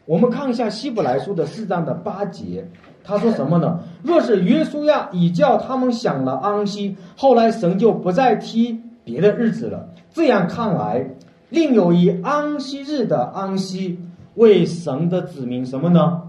[0.05, 2.65] 我们看一下希伯来书的四章的八节，
[3.03, 3.81] 他说什么呢？
[4.05, 8.81] 若是约书亚已叫他们享了安息，后来神就不再提。
[9.03, 11.05] 别的日子了，这样看来，
[11.49, 13.99] 另有一安息日的安息，
[14.37, 16.23] 为神的子民什么呢？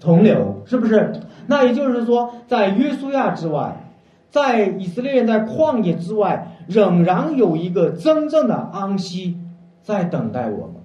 [0.00, 1.12] 同流，是不是？
[1.46, 3.92] 那也就是说，在约书亚之外，
[4.30, 9.36] 在以色列人在旷野之外，仍然有一个真正的安息
[9.82, 10.76] 在等待我们，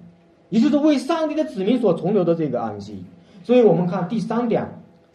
[0.48, 3.04] 也就是为上帝的子民所存留的这个安息。
[3.42, 4.66] 所以我们看第三点，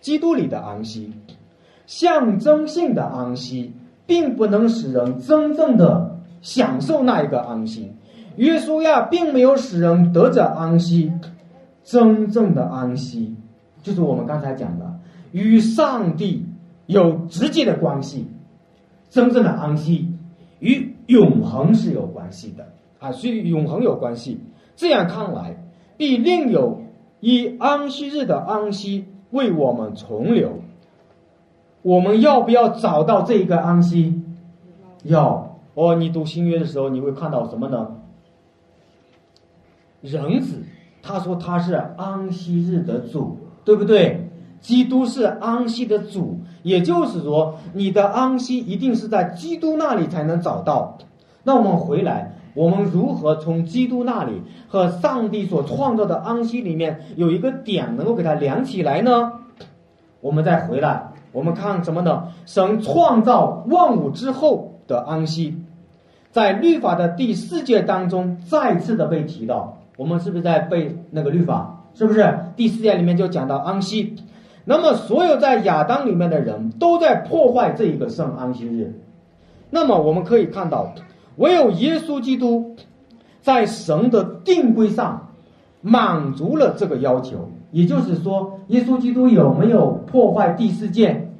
[0.01, 1.13] 基督里的安息，
[1.85, 3.73] 象征性的安息，
[4.05, 6.11] 并不能使人真正的。
[6.41, 7.91] 享受那一个安息，
[8.35, 11.11] 约书亚并没有使人得着安息，
[11.91, 13.35] 真正的安息
[13.83, 14.97] 就是我们刚才讲的，
[15.33, 16.45] 与上帝
[16.85, 18.27] 有直接的关系，
[19.09, 20.07] 真正的安息
[20.59, 24.39] 与永恒是有关系的啊，是与永恒有关系。
[24.77, 25.57] 这样看来，
[25.97, 26.81] 必另有
[27.19, 30.59] 以安息日的安息为我们存留。
[31.81, 34.21] 我们要不要找到这一个安息？
[35.03, 35.57] 要。
[35.73, 37.97] 哦，你读新约的时候，你会看到什么呢？
[40.01, 40.63] 人子，
[41.01, 44.29] 他说他是安息日的主，对不对？
[44.59, 50.97] 基督是安息的主，也就是说，你的安息一定是在基督那里才能找到。
[51.43, 59.31] 那我们回来，我们如何从基督那里和上帝所创造的安息里面有一个点能够给它连起来呢？
[60.19, 62.27] 我们再回来，我们看什么呢？
[62.45, 64.69] 神创造万物之后。
[64.87, 65.55] 的安息，
[66.31, 69.77] 在律法的第四节当中再次的被提到。
[70.01, 71.85] 我们是不是在背那个律法？
[71.93, 74.15] 是不是第四节里面就讲到安息？
[74.65, 78.99] 那么所有在亚当里面的人都在破坏这一个圣安息日。
[79.69, 80.95] 那么我们可以看到，
[81.35, 82.75] 唯有耶稣基督
[83.41, 85.29] 在神的定规上
[85.81, 87.51] 满足了这个要求。
[87.69, 91.31] 也就是说，耶稣基督有没有破坏第四件？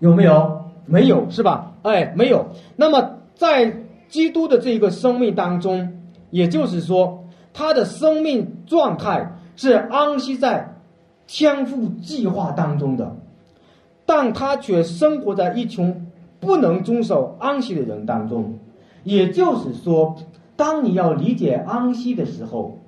[0.00, 0.66] 有没有？
[0.84, 1.72] 没有，是吧？
[1.80, 2.44] 哎，没有。
[2.76, 3.74] 那么，在
[4.10, 5.94] 基督的这一个生命当中，
[6.28, 7.24] 也就是说，
[7.60, 10.76] 他的生命状态是安息在
[11.26, 13.14] 天赋计划当中的，
[14.06, 16.06] 但他却生活在一群
[16.40, 18.58] 不能遵守安息的人当中。
[19.04, 20.16] 也就是说，
[20.56, 22.78] 当你要理解安息的时候，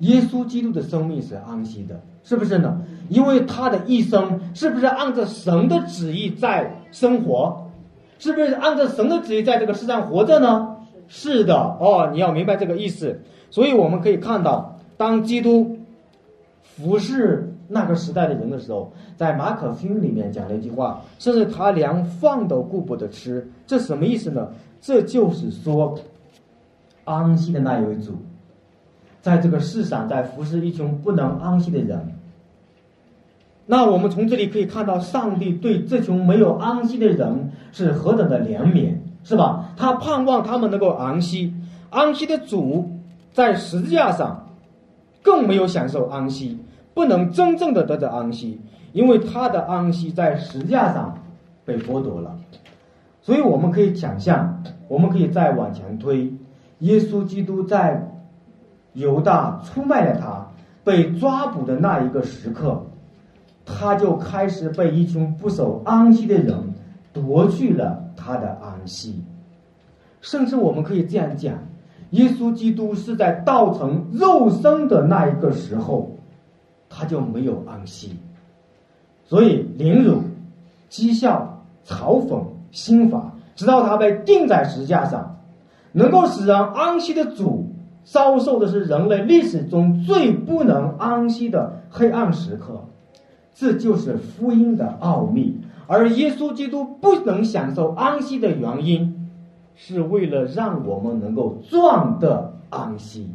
[0.00, 2.82] 耶稣基督的生命是安息的，是不是呢？
[3.08, 7.70] 因为他的一生是不是按照神的旨意在生活？
[8.18, 10.76] 是不是按照神的旨意在这个世上活着呢？
[11.08, 13.22] 是的，哦，你要明白这个意思。
[13.54, 15.78] 所以我们可以看到，当基督
[16.64, 24.48] 服侍那个时代的人的时候，在马可福音里面讲了一句话，甚至他连饭都顾不得吃，这什么意思呢？
[24.80, 25.96] 这就是说，
[27.04, 28.14] 安息的那一位主，
[29.22, 32.12] 在这个世上在服侍一群不能安息的人。
[33.66, 39.70] 那我们从这里可以看到，上帝对这群没有安息的人是何等的怜悯，是吧？
[39.76, 41.54] 他盼望他们能够安息。
[41.90, 42.90] 安息的主
[43.34, 44.48] 在十字架上
[45.22, 46.58] 更没有享受安息，
[46.94, 48.58] 不能真正的得着安息，
[48.92, 51.18] 因为他的安息在十字架上
[51.66, 52.34] 被剥夺了。
[53.20, 56.32] 所以我们可以想象，我们可以再往前推，
[56.78, 58.08] 耶稣基督在
[58.92, 60.46] 犹大出卖了他、
[60.84, 62.80] 被抓捕的那一个时刻。
[63.66, 66.54] 他就开始被一群不守安息的人
[67.14, 69.24] 夺去了他的安息，
[70.20, 71.56] 甚至我们可以这样讲：
[72.14, 76.10] 耶稣基督是在道成肉身的那一个时候，
[76.88, 78.12] 他就没有安息，
[79.24, 80.20] 所以凌辱、
[80.88, 85.38] 讥笑、嘲讽、心法，直到他被钉在石架上，
[85.92, 87.66] 能够使人安息的主，
[88.04, 92.84] 遭受的是人类历史中最不能安息的黑暗时刻，
[93.54, 95.60] 这就是福音的奥秘。
[95.86, 99.23] 而耶稣基督不能享受安息的原因，
[99.74, 103.32] 是为了让我们能够壮得安息。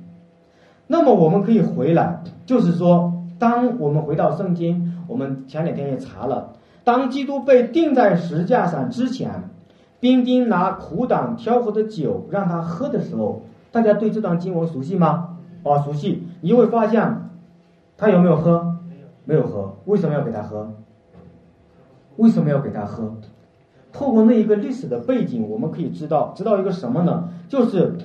[0.87, 9.29] 那么我们可以回来，就是说，当我们回到圣经，我们前两天也查了，当基督被钉在石架上之前，
[9.99, 15.37] 兵丁拿苦胆调和的酒让他喝的时候，大家对这段经文熟悉吗？
[15.63, 16.23] 哦，熟悉。
[16.41, 17.29] 你会发现，
[17.97, 18.77] 他有没有喝？
[19.25, 19.75] 没有喝。
[19.85, 20.71] 为什么要给他喝？
[22.15, 23.13] 为什么要给他喝？
[23.91, 27.29] 透过那一个历史的背景，我们可以知道，知道一个什么呢？
[27.47, 27.97] 就是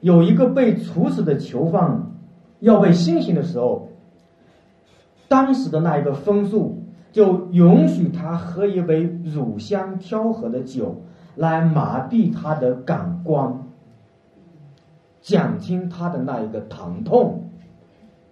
[0.00, 2.10] 有一个被处死的囚犯
[2.60, 3.88] 要被行刑的时候，
[5.28, 11.02] 当时的那一个风俗就允许他喝一杯乳香调和的酒，
[11.36, 13.62] 来麻痹他的感官，
[15.20, 17.50] 减轻他的那一个疼痛，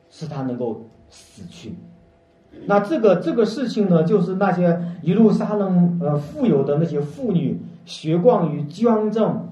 [0.08, 1.74] 使他能够死去。
[2.66, 9.48] 那这个这个事情呢，就是那些一路杀人呃富有的那些妇女，学惯于捐赠，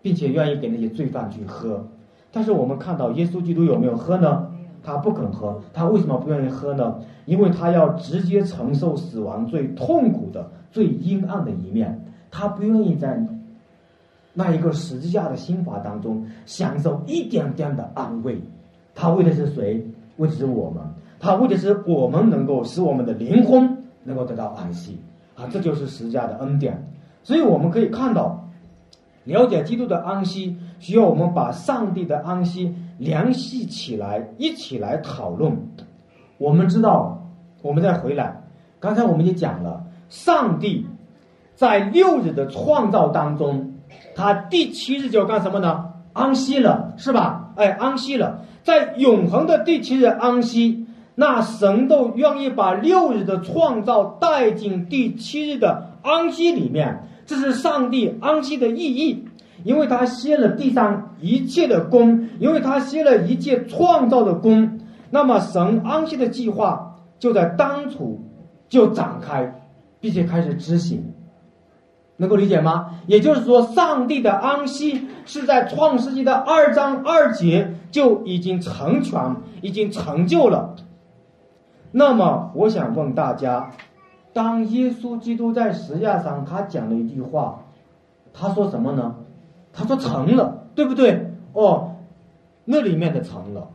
[0.00, 1.84] 并且愿意给那些罪犯去喝。
[2.30, 4.46] 但是我们看到耶稣基督有没有喝呢？
[4.82, 5.60] 他不肯喝。
[5.74, 6.94] 他为什么不愿意喝呢？
[7.26, 12.00] 因为他要直接承受死亡最痛苦的、最阴暗的一面。
[12.30, 13.20] 他不愿意在
[14.32, 18.40] 那一个十字架的心法当中享受一点点的安慰。
[18.94, 19.84] 他为的是谁？
[20.18, 20.82] 为的是我们。
[21.20, 24.98] 他为的是我们能够使我们的灵魂能够得到安息
[25.34, 26.86] 啊，这就是十架的恩典。
[27.22, 28.48] 所以我们可以看到，
[29.24, 35.56] 了解基督的安息，需要我们把上帝的安息联系起来，一起来讨论。
[36.38, 37.26] 我们知道，
[37.62, 38.42] 我们再回来，
[38.78, 40.86] 刚才我们也讲了，上帝
[41.56, 43.74] 在六日的创造当中，
[44.14, 45.86] 他第七日就要干什么呢？
[46.12, 47.52] 安息了，是吧？
[47.56, 50.86] 哎，安息了，在永恒的第七日安息。
[51.20, 59.24] 那神都愿意把六日的创造带进第七日的安息里面，这是上帝安息的意义，
[59.64, 64.78] 因为他歇了地上一切的功，因为他歇了一切创造的功，
[65.10, 68.20] 那么神安息的计划就在当初
[68.68, 69.60] 就展开，
[69.98, 71.14] 并且开始执行，
[72.16, 72.90] 能够理解吗？
[73.08, 80.76] 也就是说，上帝的安息是在创世纪的二章二节就已经成全，已经成就了。
[81.90, 83.70] 那么，我想问大家：
[84.32, 87.64] 当耶稣基督在十字架上，他讲了一句话，
[88.32, 89.14] 他说什么呢？
[89.72, 91.30] 他说成了，对不对？
[91.54, 91.92] 哦，
[92.64, 93.68] 那里面的成了，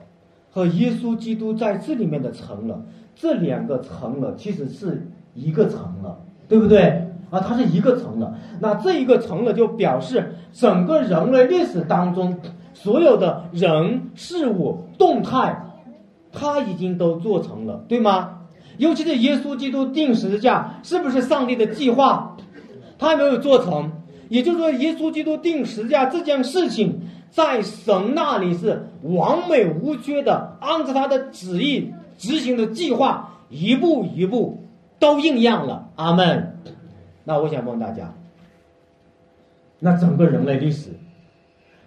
[0.52, 2.84] 和耶稣基督在这里面的成了，
[3.16, 7.10] 这两个成了其实是一个成了，对不对？
[7.32, 8.36] 啊，它是一个成了。
[8.60, 12.38] 那这一个成了，就表示整个人类历史当中
[12.76, 15.60] 所有的人事物动态。
[16.34, 18.40] 他已经都做成了，对吗？
[18.78, 22.36] 尤其是耶稣基督定十字架，是不是上帝的计划？
[22.98, 23.92] 他没有做成，
[24.30, 34.60] 也就是说，耶稣基督定十字架这件事情，在神那里是完美无缺的，按照他的旨意执行的计划，一步一步
[34.98, 35.88] 都应验了。
[35.96, 36.58] 阿门。
[37.24, 38.12] 那我想问大家，
[39.80, 40.90] 那整个人类历史，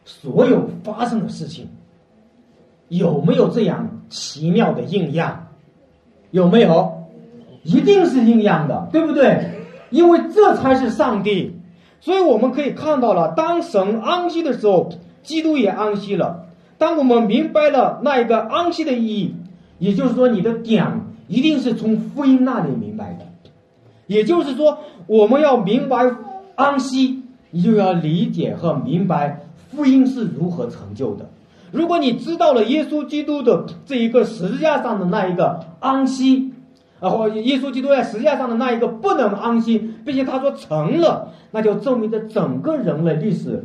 [0.04, 1.68] 所有发生的事情。
[2.88, 5.27] 有没有这样奇妙的应验？
[6.31, 6.92] 有没有？
[7.62, 9.51] 一定是应验的，对不对？
[9.90, 11.53] 因为这才是上帝。
[12.01, 14.90] 所以我们可以看到了，当神安息的时候，
[15.22, 16.46] 基督也安息了。
[16.79, 19.35] 当我们明白了那一个安息的意义，
[19.79, 20.87] 也就是说，你的点
[21.27, 23.27] 一定是从福音那里明白的。
[24.07, 26.14] 也就是说，我们要明白
[26.55, 31.29] 安息，你就要理解和明白福音是如何成就的。
[31.76, 36.50] 如果你知道了耶稣基督的这一个十字架上的那一个安息，
[37.00, 43.62] 啊，或耶稣基督在十字架上的那一个不能安息，并且他说成了，那就证明着整个人类历史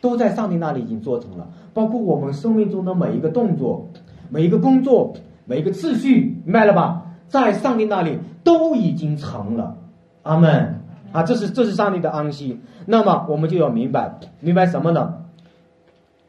[0.00, 3.90] 都在上帝那里已经做成了，包括我们生命中的每一个动作、
[4.30, 5.12] 每一个工作、
[5.44, 7.02] 每一个次序，明白了吧？
[7.28, 9.76] 在上帝那里都已经成了，
[10.22, 10.80] 阿门
[11.12, 11.22] 啊！
[11.22, 12.58] 这是这是上帝的安息。
[12.86, 15.14] 那么我们就要明白，明白什么呢？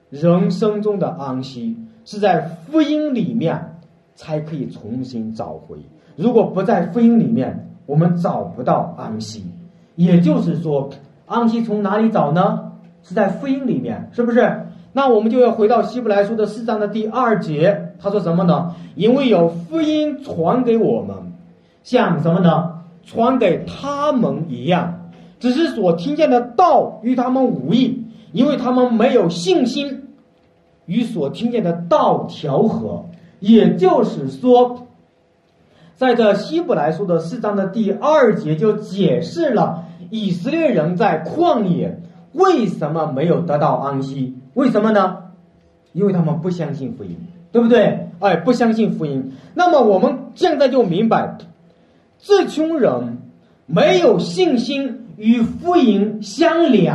[0.09, 1.75] 人生中的安息
[2.05, 3.77] 是在福音里面
[4.15, 5.77] 才可以重新找回。
[6.15, 9.43] 如果不在福音里面，我们找不到安息。
[9.95, 10.89] 也就是说，
[11.25, 12.71] 安息从哪里找呢？
[13.03, 14.67] 是在福音里面，是不是？
[14.93, 18.73] 那我们就要回到希伯来书的四章的第二节，他说什么呢？
[18.95, 21.15] 因为有福音传给我们，
[21.83, 22.71] 像什么呢？
[23.03, 28.04] 传给他们一样，只是所听见的道与他们无异，
[28.35, 30.09] 因为他们没有信心
[30.85, 33.05] 与所听见的道调和。
[33.39, 34.87] 也就是说，
[35.95, 42.01] 在这希伯来书的四章的第二节就解释了以色列人在旷野
[42.33, 44.35] 为什么没有得到安息。
[44.53, 45.17] 为什么呢？
[45.93, 47.15] 因为他们不相信福音，
[47.53, 48.09] 对不对？
[48.19, 49.31] 哎，不相信福音。
[49.53, 51.37] 那么我们现在就明白，
[52.19, 53.19] 这群人
[53.65, 56.93] 没有信心与福音相连，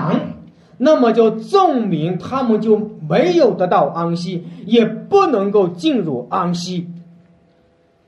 [0.83, 6.89] 那么就证明他们就没有得到安息，也不能够进入安息。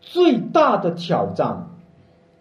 [0.00, 1.66] 最大的挑战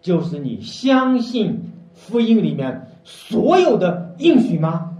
[0.00, 4.92] 就是你相信福音里面所有的应许吗？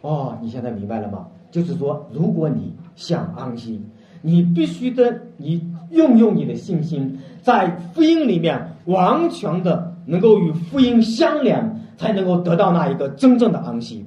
[0.00, 1.28] 哦，你现在明白了吗？
[1.52, 3.80] 就是说，如果你想安息，
[4.22, 14.06] 你必须得，你运用你的信心，在福音里面完全的能够与福音相连，才能够得到那一个真正的安息。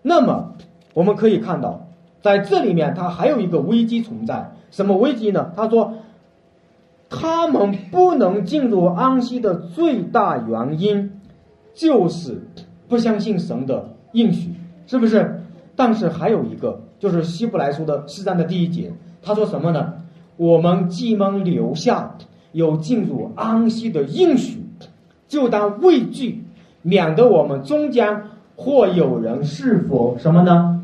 [0.00, 0.54] 那么，
[0.94, 1.86] 我们可以看到，
[2.22, 4.52] 在这里面，它还有一个危机存在。
[4.70, 5.52] 什么危机呢？
[5.54, 5.92] 他说，
[7.10, 11.20] 他们不能进入安息的最大原因，
[11.74, 12.48] 就是
[12.88, 14.54] 不相信神的应许。
[14.86, 15.42] 是不是？
[15.76, 19.92] 但是还有一个，就是希伯来书的四章的第一节，他说什么呢？
[20.38, 22.16] 我们既蒙留下
[22.52, 24.64] 有进入安息的应许，
[25.26, 26.44] 就当畏惧，
[26.82, 28.22] 免得我们中间
[28.56, 30.80] 或有人是否什么呢？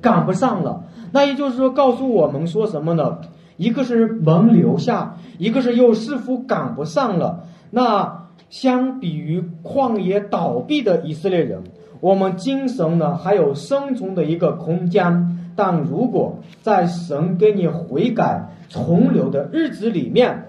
[0.00, 0.84] 赶不上了。
[1.12, 3.18] 那也就是说，告诉我们说什么呢？
[3.56, 7.44] 一个是蒙留下，一个是又是否赶不上了。
[7.70, 11.62] 那相比于旷野倒闭的以色列人。
[12.00, 20.46] 我们精神呢还有生存的一个空间，但如果在神给你悔改重留的日子里面，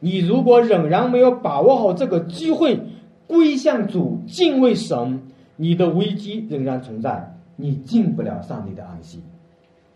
[0.00, 2.78] 你如果仍然没有把握好这个机会
[3.32, 5.22] 归向主敬畏神，
[5.56, 9.22] 你的危机仍然存在，你进不了上帝的安息，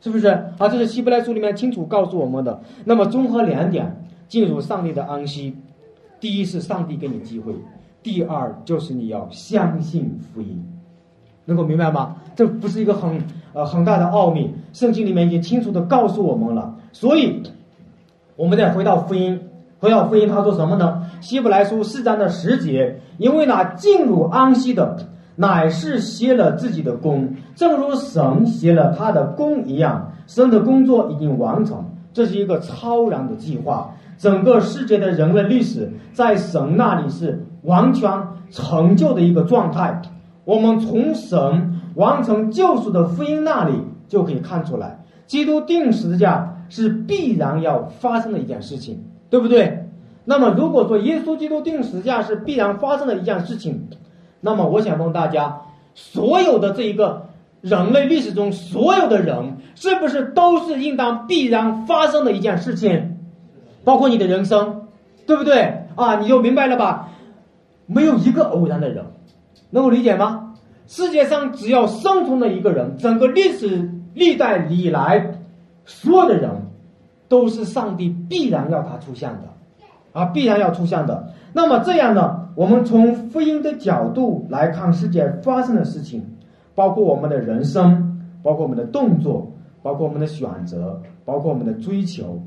[0.01, 0.28] 是不是？
[0.28, 2.62] 啊，这是希伯来书里面清楚告诉我们的。
[2.87, 3.95] 那么综合两点，
[4.26, 5.55] 进入上帝的安息，
[6.18, 7.55] 第一是上帝给你机会，
[8.03, 10.64] 第二就是你要相信福音。
[11.45, 12.16] 能够明白吗？
[12.34, 13.22] 这不是一个很
[13.53, 16.74] 呃很大的奥秘，圣经里面已经清楚的告诉我们了。
[16.93, 17.43] 所以，
[18.34, 19.39] 我们再回到福音，
[19.87, 21.01] 回到福音，他说什么呢？
[21.20, 24.97] 希伯来书四章的十节，因为那进入安息的，
[25.37, 31.84] 乃是歇了自己的功，正如神歇了他的功一样，神的工作已经完成。
[32.12, 38.11] 这是一个超然的计划，整个世界的人类历史在神那里是完全
[38.51, 40.03] 成就的一个状态。
[40.45, 43.74] 我们从神完成救赎的福音那里
[44.09, 49.89] 就可以看出来，基督定时价是必然要发生的一件事情，对不对？
[50.24, 53.89] 那么如果说耶稣基督定十字架是必然发生的一件事情，
[54.41, 55.61] 那么我想问大家，
[55.95, 57.27] 所有的这一个
[57.61, 63.18] 人类历史中所有的人，是不是都是应当必然发生的一件事情？
[63.85, 64.89] 包括你的人生，
[65.27, 65.87] 对不对？
[65.95, 67.09] 啊，你就明白了吧？
[67.87, 69.05] 没有一个偶然的人。
[69.70, 70.55] 能够理解吗？
[70.87, 75.39] 世界上只要生存的一个人，整个历史历代以来，
[75.85, 76.51] 所有的人
[77.29, 79.49] 都是上帝必然要他出现的，
[80.12, 81.33] 啊，必然要出现的。
[81.53, 82.49] 那么这样呢？
[82.55, 86.24] 我们从福音的角度来看世界发生的事情，
[86.74, 89.51] 包括我们的人生，包括我们的动作，
[89.83, 92.41] 包括我们的选择，包括我们的追求，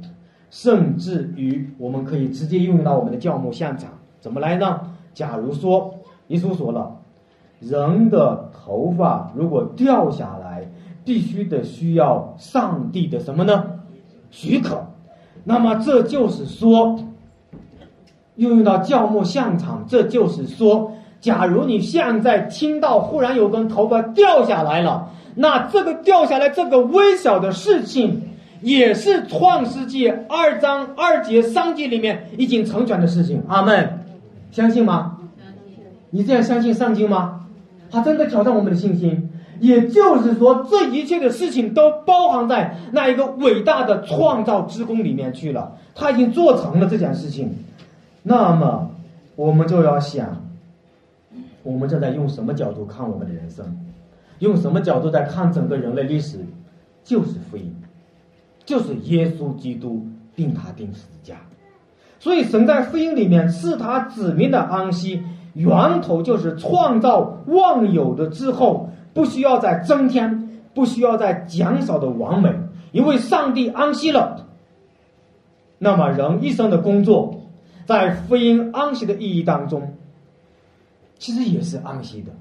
[0.49, 3.91] 甚至于我们可以直接应用到我们的教牧现场。
[4.19, 4.81] 怎么来呢？
[5.13, 5.93] 假如说
[6.27, 6.95] 耶稣说了。
[7.61, 10.65] 人的头发如果掉下来，
[11.03, 13.78] 必须得需要上帝的什么呢？
[14.31, 14.85] 许可。
[15.43, 16.99] 那么这就是说，
[18.35, 28.21] 运用到教牧现场，这就是说，假如你现在听到忽然有根头发掉下来了，那这个掉下来这个微小的事情，
[28.61, 33.41] 也是创世纪二章二节三节里面已经成全的事情。
[33.47, 33.99] 阿门，
[34.51, 35.17] 相信吗？
[36.11, 37.45] 你这样相信上经吗？
[37.91, 39.28] 他真的挑战我们的信心，
[39.59, 45.77] 也就是说，这一切的事情都包含在那一个伟大的创造之功里面去了。
[45.95, 47.53] 他已经做成了这件事情，
[48.23, 48.89] 那么
[49.35, 50.41] 我们就要想，
[51.63, 53.65] 我们正在用什么角度看我们的人生？
[54.39, 56.39] 用什么角度在看整个人类历史？
[57.03, 57.75] 就是福音，
[58.65, 60.05] 就是耶稣基督
[60.35, 61.35] 定他定十字架。
[62.19, 65.21] 所以神在福音里面是他子民的安息。
[65.55, 72.53] 源头就是创造万有的之后，不需要再增添不需要再减少的完美，
[72.91, 74.47] 因为上帝安息了。
[75.77, 77.41] 那么人一生的工作，
[77.85, 79.93] 在福音安息的意义当中，
[81.17, 82.31] 其实也是安息的。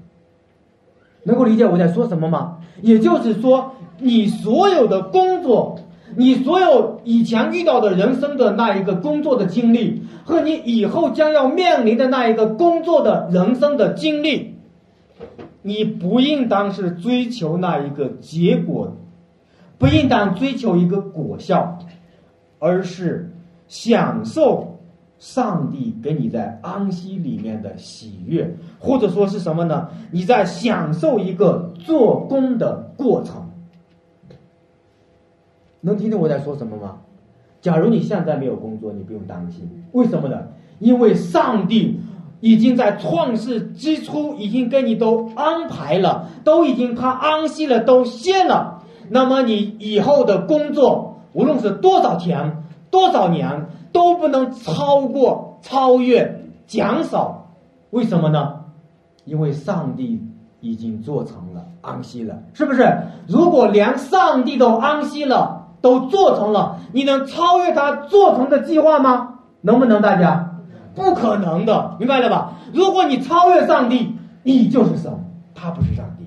[1.23, 2.57] 能够理解我在说什么吗？
[2.81, 5.79] 也就是说，你所有的工作，
[6.15, 14.55] 你所有以前遇到的人生的那一个工作的经历，和你以后将要面临的那一个工作的人生的经历，
[15.61, 18.95] 你不应当是追求那一个结果，
[19.77, 21.79] 不应当追求一个果效，
[22.59, 23.31] 而是
[23.67, 24.75] 享受。
[25.19, 29.89] 上帝给你在安息里面的喜悦，或者说是什么呢？
[30.11, 33.49] 你在享受一个做工的过程，
[35.81, 36.99] 能听懂我在说什么吗？
[37.59, 40.47] 假如你现在没有工作，你不用担心，为什么呢？
[40.79, 41.99] 因为上帝
[42.39, 48.83] 已经在创世之初已经给你都安排了，都已经他安息了，都歇了。
[49.09, 53.67] 那么你以后的工作，无论是多少天、多少年。
[53.91, 57.47] 都不能超过、超越、减少，
[57.89, 58.57] 为什么呢？
[59.25, 60.21] 因为上帝
[60.61, 62.87] 已经做成了安息了，是不是？
[63.27, 69.39] 如果连上帝都安息了，都做成了，你能超越他做成的计划吗？
[69.61, 70.03] 能不能？
[70.03, 70.48] 大家，
[70.99, 72.59] 不可能的，明白了吧？
[72.73, 75.11] 如果你超越上帝，你就是神，
[75.55, 76.25] 他不是上帝。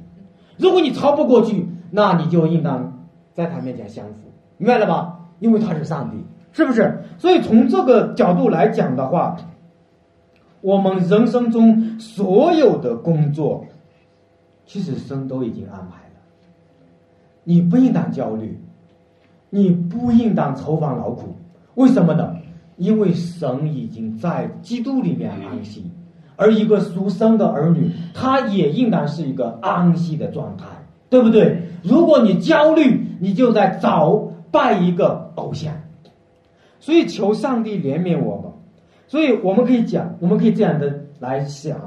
[0.57, 5.21] 如果你超不过去，那你就应当在他面前降服，明白了吧？
[5.39, 6.17] 因为他是上帝。
[6.55, 7.03] 是不是？
[7.17, 9.37] 所以从这个角度来讲的话，
[10.61, 13.65] 我们人生中所有的工作，
[14.67, 16.21] 其实神都已经安排了。
[17.45, 18.61] 你不应当焦虑，
[19.49, 21.35] 你不应当愁烦劳苦。
[21.75, 22.37] 为什么呢？
[22.77, 25.85] 因为神已经在基督里面安息，
[26.37, 30.65] 而一个属神的儿女，他也应当是一个安息的状态，
[31.09, 31.63] 对不对？
[31.83, 35.73] 如果你焦虑，你就在找拜一个偶像。
[36.81, 38.51] 所以求上帝怜悯我们，
[39.07, 41.79] 所以我们可以讲，我们可以这样的来想，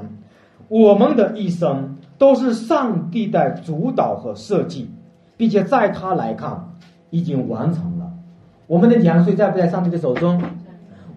[0.68, 4.88] 我们的一生都是上帝在主导和设计，
[5.36, 6.58] 并且在他来看
[7.10, 8.10] 已经完成了。
[8.66, 10.40] 我们的年岁在不在上帝的手中？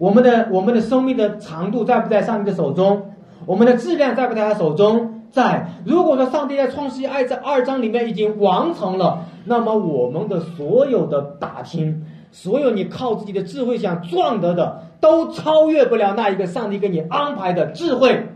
[0.00, 3.02] 我们的我们的生命的长度在不在上帝的手中？
[3.44, 5.24] 我们的质量在不在他手中？
[5.30, 5.68] 在。
[5.84, 12.06] 如果说上帝在创世纪二章二章里面已经完成了，那么我们的所有的打拼。
[12.32, 18.26] 所有你靠自己的智慧想赚得的，都超越不了那一个上帝给你安排的智慧，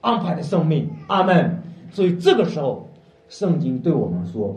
[0.00, 0.88] 安排的生命。
[1.08, 1.62] 阿门。
[1.90, 2.88] 所以这个时候，
[3.28, 4.56] 圣经对我们说，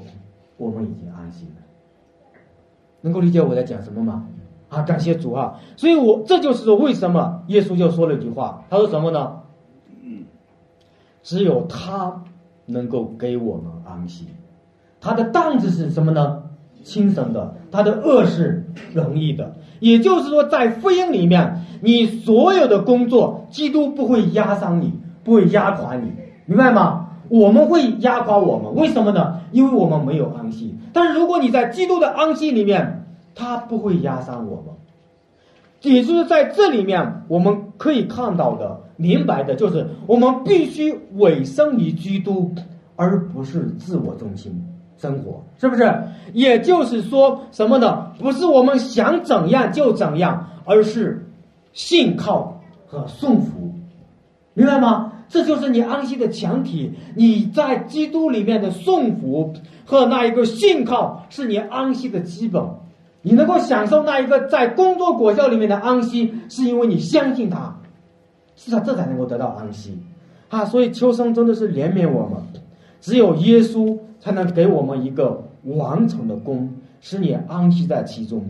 [0.55, 2.39] 我们已经安心了。
[3.01, 4.25] 能够理解我在讲什么吗？
[4.73, 5.59] 啊，感谢主啊！
[5.75, 9.33] 所以我这就是说，为什么耶稣就说了一句话，他说什么呢？
[11.21, 12.23] 只有他
[12.65, 14.27] 能够给我们安息。
[14.99, 16.43] 他的担子是什么呢？
[16.83, 24.91] 轻省的，他的恶是容易的，也就是说，在福音里面，你所有的工作，基督不会压伤你，
[25.23, 26.11] 不会压垮你，
[26.45, 27.11] 明白吗？
[27.29, 29.39] 我们会压垮我们，为什么呢？
[29.51, 30.75] 因为我们没有安息。
[30.91, 33.02] 但是如果你在基督的安息里面，
[33.35, 34.73] 他不会压伤我们。
[35.81, 42.53] 也就是在这里面，我们可以看到的、明白的，就是我们必须委身于基督，
[42.95, 44.65] 而不是自我中心。
[44.95, 45.93] 生活是不是？
[46.31, 48.13] 也就是说什么呢？
[48.19, 51.27] 不是我们想怎样就怎样，而是
[51.73, 53.73] 信靠和顺服，
[54.53, 55.11] 明白吗？
[55.27, 56.93] 这就是你安息的前提。
[57.15, 59.53] 你在基督里面的顺服
[59.83, 62.63] 和那一个信靠，是你安息的基本。
[63.23, 67.75] 你能够享受那一个在工作果效里面的安息，是因为你相信他，
[68.55, 69.97] 是他，这才能够得到安息
[70.49, 70.63] 啊！
[70.65, 72.39] 所以秋生真的是怜悯我们，
[73.01, 73.97] 只有耶稣。
[74.23, 76.69] 才能给我们一个完成的功，
[77.01, 78.41] 使你安息在其中。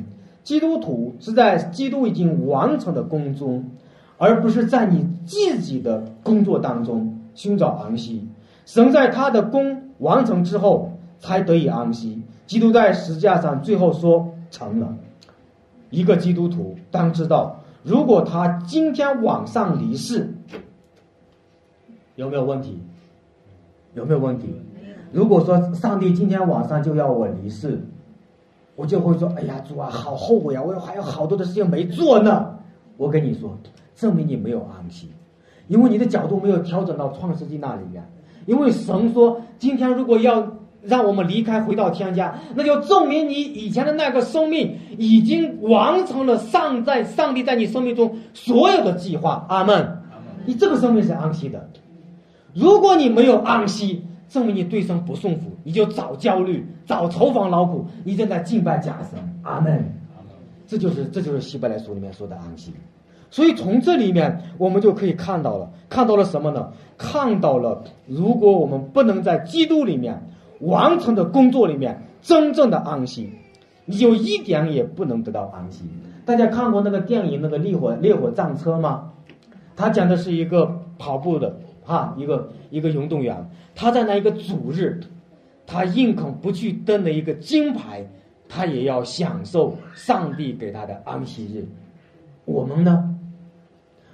[0.43, 3.71] 基督徒是在基督已经完成的功中，
[4.19, 8.27] 而不是在你自己的工作当中寻找安息。
[8.67, 12.21] 神在他的功完成之后才得以安息。
[12.45, 14.95] 基督在十字架上最后说成了。
[15.89, 20.31] 一个基督徒当知道，如果他今天晚上离世，
[22.15, 22.79] 有没有问题？
[23.95, 24.55] 有没有问题？
[25.11, 27.81] 如果说上帝今天晚上就要我离世，
[28.75, 30.61] 我就会说：“哎呀，主啊，好后悔啊！
[30.61, 32.55] 我还有好多的事情没做呢。”
[32.97, 33.57] 我跟你说，
[33.95, 35.11] 证明你没有安息，
[35.67, 38.03] 因为你的角度没有调整到创世纪那里面。
[38.45, 40.41] 因为神说，今天如果要
[40.83, 49.45] 让我们离开，回到天家，那就证明你以前的那个生命已经完成了上在上帝在你生命中所有的计划。
[49.49, 49.99] 阿门。
[50.45, 51.69] 你这个生命是安息的。
[52.53, 59.17] 如果你没有安息，证明你对神不顺服，你就早焦虑，早愁烦劳苦，你正在敬拜假神。
[59.43, 59.83] 阿门。
[60.67, 62.73] 这就是这就是希伯来书里面说的安息。
[63.29, 66.71] 所以从这里面我们就可以看到了，看到了什么呢？
[66.97, 70.21] 看到了，如果我们不能在基督里面
[70.65, 73.29] 完成的工作里面真正的安息，
[73.85, 75.83] 你就一点也不能得到安息。
[76.25, 79.11] 大家看过那个电影那个烈火烈火战车吗？
[79.75, 85.01] 他讲的是一个跑步的哈，一个一个运动员，他在那一个主日，
[85.65, 88.05] 他宁肯不去得那一个金牌，
[88.47, 91.67] 他也要享受上帝给他的安息日。
[92.45, 93.09] 我们呢？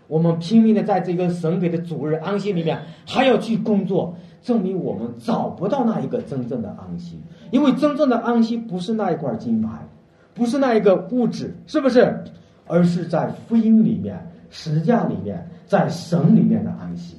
[0.07, 7.19] 我们拼命的在这个神给的主日安息里面，还要去工作，证明我们找不到那一个真正的安息。
[7.51, 9.87] 因为真正的安息不是那一块金牌，
[10.33, 12.23] 不是那一个物质，是不是？
[12.67, 14.19] 而是在福音里面、
[14.49, 17.17] 实价里面，在神里面的安息。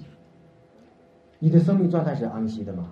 [1.38, 2.88] 你的生命状态是安息的吗？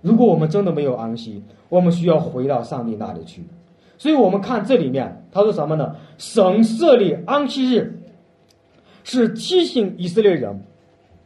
[0.00, 3.44] 如果我们真的没有安息，我们需要回到上帝那里去。
[3.98, 5.94] 所以我们看这里面，他说什么呢？
[6.16, 7.94] 神设立安息日。
[9.04, 10.60] 是提醒以色列人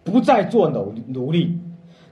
[0.04, 1.58] 不再做奴奴隶，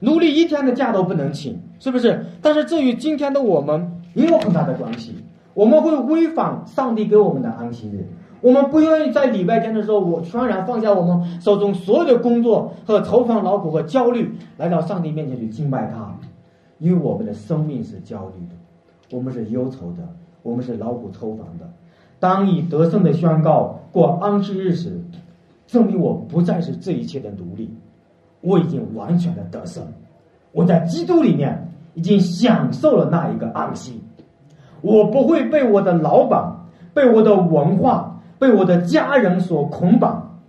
[0.01, 2.25] 奴隶一天的假都不能请，是不是？
[2.41, 5.15] 但是这与今天的我们也有很大的关系。
[5.53, 8.07] 我们会违反上帝给我们的安息日，
[8.41, 16.17] 我们不愿意在礼拜天的时候，我全然放下我们手中所有的工作和愁烦劳苦和焦虑，来到上帝面前去敬拜他，
[16.79, 20.07] 因为我们的生命是焦虑的，我们是忧愁的，
[20.41, 21.69] 我们是劳苦愁烦的。
[22.17, 25.03] 当以得胜的宣告过安息日时，
[25.67, 27.69] 证明我不再是这一切的奴隶，
[28.41, 29.83] 我已经完全的得胜，
[30.51, 34.01] 我在基督里面已经享受了那一个安息，
[34.81, 36.53] 我不会被我的老板、
[36.93, 40.39] 被我的文化、被我的家人所捆绑，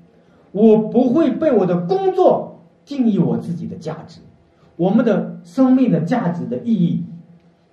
[0.52, 4.20] 我不会被我的工作定义我自己的价值，
[4.76, 7.04] 我们的生命的价值的意义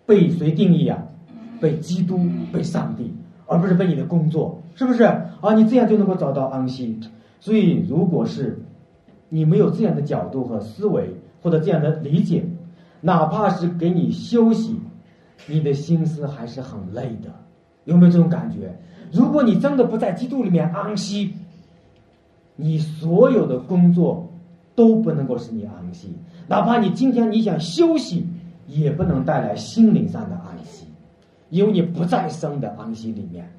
[0.06, 1.02] 被谁定义啊？
[1.62, 2.18] 被基督、
[2.54, 3.14] 被上帝，
[3.46, 5.04] 而不是被你的工作，是不是？
[5.04, 6.98] 啊，你这样就能够找到安息。
[7.42, 8.58] 所以，如果是
[9.30, 11.10] 你没有这样的角度和思维，
[11.42, 12.44] 或者这样的理解，
[13.00, 14.76] 哪怕是给你休息，
[15.48, 17.30] 你的心思还是很累的。
[17.86, 18.78] 有没有这种感觉？
[19.12, 21.34] 如果你真的不在基督里面安息，
[22.56, 24.28] 你所有的工作
[24.76, 26.14] 都不能够使你安息。
[26.48, 28.28] 哪怕你今天你想休息，
[28.68, 30.86] 也不能带来心灵上的安息，
[31.50, 33.50] 因为你不在生的安息里面。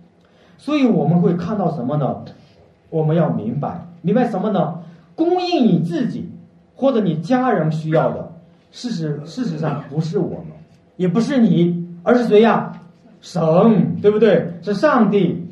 [0.58, 2.24] 所以我们会看到什么呢？
[2.90, 4.80] 我们要明白，明白什么呢？
[5.20, 6.26] 供应你自己
[6.74, 8.32] 或者你家人需要的，
[8.72, 10.46] 事实事实上不是我们，
[10.96, 12.72] 也不是你，而是谁呀？
[13.20, 14.50] 神，对不对？
[14.62, 15.46] 是上帝。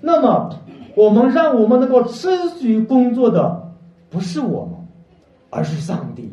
[0.00, 0.50] 那么，
[0.94, 2.28] 我们让我们能够持
[2.60, 3.72] 续工作的，
[4.08, 4.76] 不是我们，
[5.50, 6.30] 而是上帝，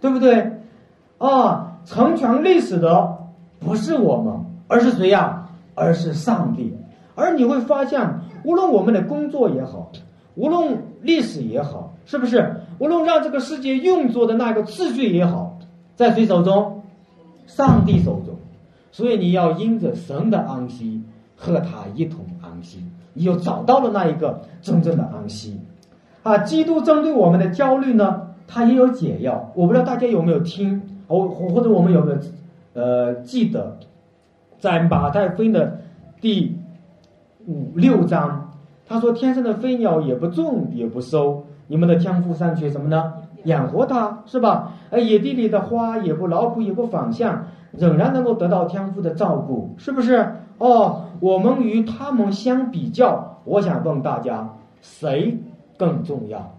[0.00, 0.52] 对不对？
[1.18, 3.18] 啊，成全历史的
[3.58, 4.32] 不是我们，
[4.68, 5.48] 而是谁呀？
[5.74, 6.72] 而是上帝。
[7.16, 8.20] 而你会发现。
[8.44, 9.90] 无论我们的工作也好，
[10.36, 12.60] 无论历史也好，是不是？
[12.78, 15.58] 无论让这个世界运作的那个次序也好，
[15.96, 16.82] 在谁手中？
[17.46, 18.36] 上帝手中。
[18.92, 21.02] 所以你要因着神的安息
[21.36, 22.80] 和他一同安息，
[23.12, 25.58] 你就找到了那一个真正的安息。
[26.22, 29.50] 啊，基督针对我们的焦虑呢，他也有解药。
[29.54, 32.18] 我不知道大家有没有听，或或者我们有没有
[32.74, 33.78] 呃记得，
[34.58, 35.80] 在马太福音的
[36.20, 36.56] 第。
[37.48, 38.45] 五六章，
[38.88, 43.12] 他说：“天上的飞鸟也不种也不收，你们的天赋尚缺什么呢？
[43.44, 44.72] 养活它，是吧？
[44.90, 50.34] 而野地里的花也不劳苦也不反向，仍然能够得到天赋的照顾，是不是？
[50.58, 54.48] 哦，我们与他们相比较，我想问大家，
[54.80, 55.36] 谁
[55.76, 56.54] 更重要？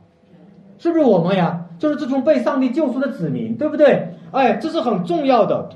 [0.78, 1.66] 是不是我们呀？
[1.80, 4.10] 就是这种被上帝救赎的子民，对不对？
[4.32, 5.70] 哎，这是很重要的，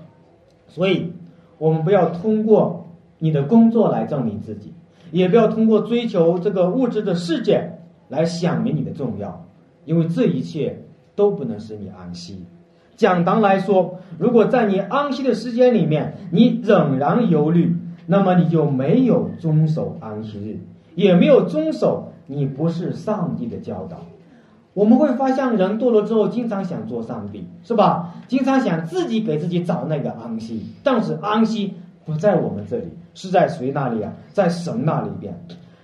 [0.68, 1.14] 所以
[1.58, 2.88] 我们不要通过
[3.20, 4.74] 你的工作来证明自己。”
[5.12, 7.78] 也不要通过追求这个物质的世界
[8.10, 9.46] 来想明你的重要，
[9.86, 10.84] 因为这一切
[11.16, 12.44] 都不能使你安息。
[12.96, 20.60] 讲堂来说，如果在你安息的时间里面，你仍然忧虑，那么你就没有遵守安息日，
[20.96, 23.98] 也没有遵守你不是上帝的教导。
[24.74, 28.14] 我们会发现，人堕落之后，经常想做上帝，是吧？
[28.28, 31.74] 经常想自己给自己找那个安息，但是安息
[32.06, 32.86] 不在我们这里。
[33.14, 34.14] 是在谁那里啊？
[34.32, 35.34] 在神那里边，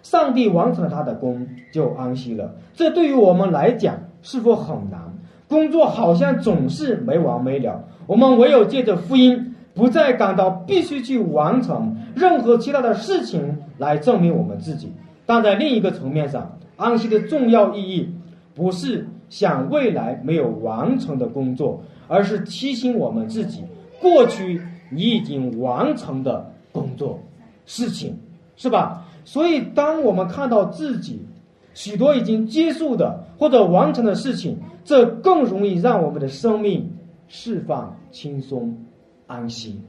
[0.01, 2.55] 上帝完成了他的功，就安息了。
[2.73, 5.01] 这对于我们来讲，是否很难？
[5.47, 7.84] 工作好像总是没完没了。
[8.05, 14.91] 我们唯有借着福音，不再感到必须去完成任何其他的事情来证明我们自己。
[15.25, 18.09] 但在另一个层面上，安息的重要意义，
[18.53, 23.63] 不是想未来没有完成的工作，而是提醒我们自己
[24.01, 27.20] 过去你已经完成的工作、
[27.65, 28.15] 事情，
[28.55, 29.05] 是吧？
[29.26, 31.22] 所以，当我们看到自己
[31.74, 36.89] 许多已经结束的或者完成的事情，这更容易让我们的生命
[37.28, 38.78] 释放、轻松、
[39.26, 39.82] 安心。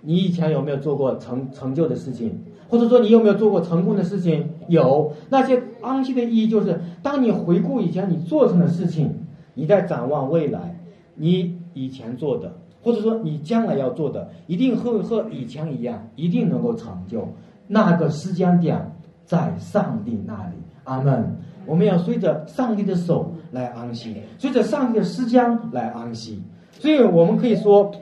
[0.00, 2.32] 你以前有没有做过成成就的事情？
[2.68, 4.48] 或者说你有没有做过成功的事情？
[4.68, 5.12] 有。
[5.28, 9.12] 那些安息的意义就是，当你回顾以前你做成的事情，
[9.54, 10.78] 你在展望未来，
[11.14, 12.56] 你以前做的，
[12.86, 17.26] 或者说你将来要做的，一定会和以前一样，一定能够成就。
[17.66, 18.80] 那个时间点
[19.24, 20.54] 在上帝那里。
[20.84, 21.36] 阿门。
[21.66, 26.40] 我们要随着上帝的手来安息，随着上帝的时间来安息。
[26.70, 27.92] 所以我们可以说。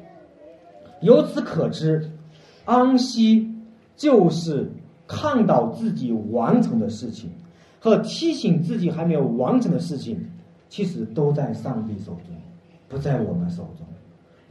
[1.01, 2.11] 由此可知，
[2.65, 3.51] 安息
[3.97, 4.71] 就是
[5.07, 7.31] 看到自己完成的事情，
[7.79, 10.19] 和提醒自己还没有完成的事情，
[10.69, 12.35] 其实都在上帝手中，
[12.89, 13.87] 不在我们手中。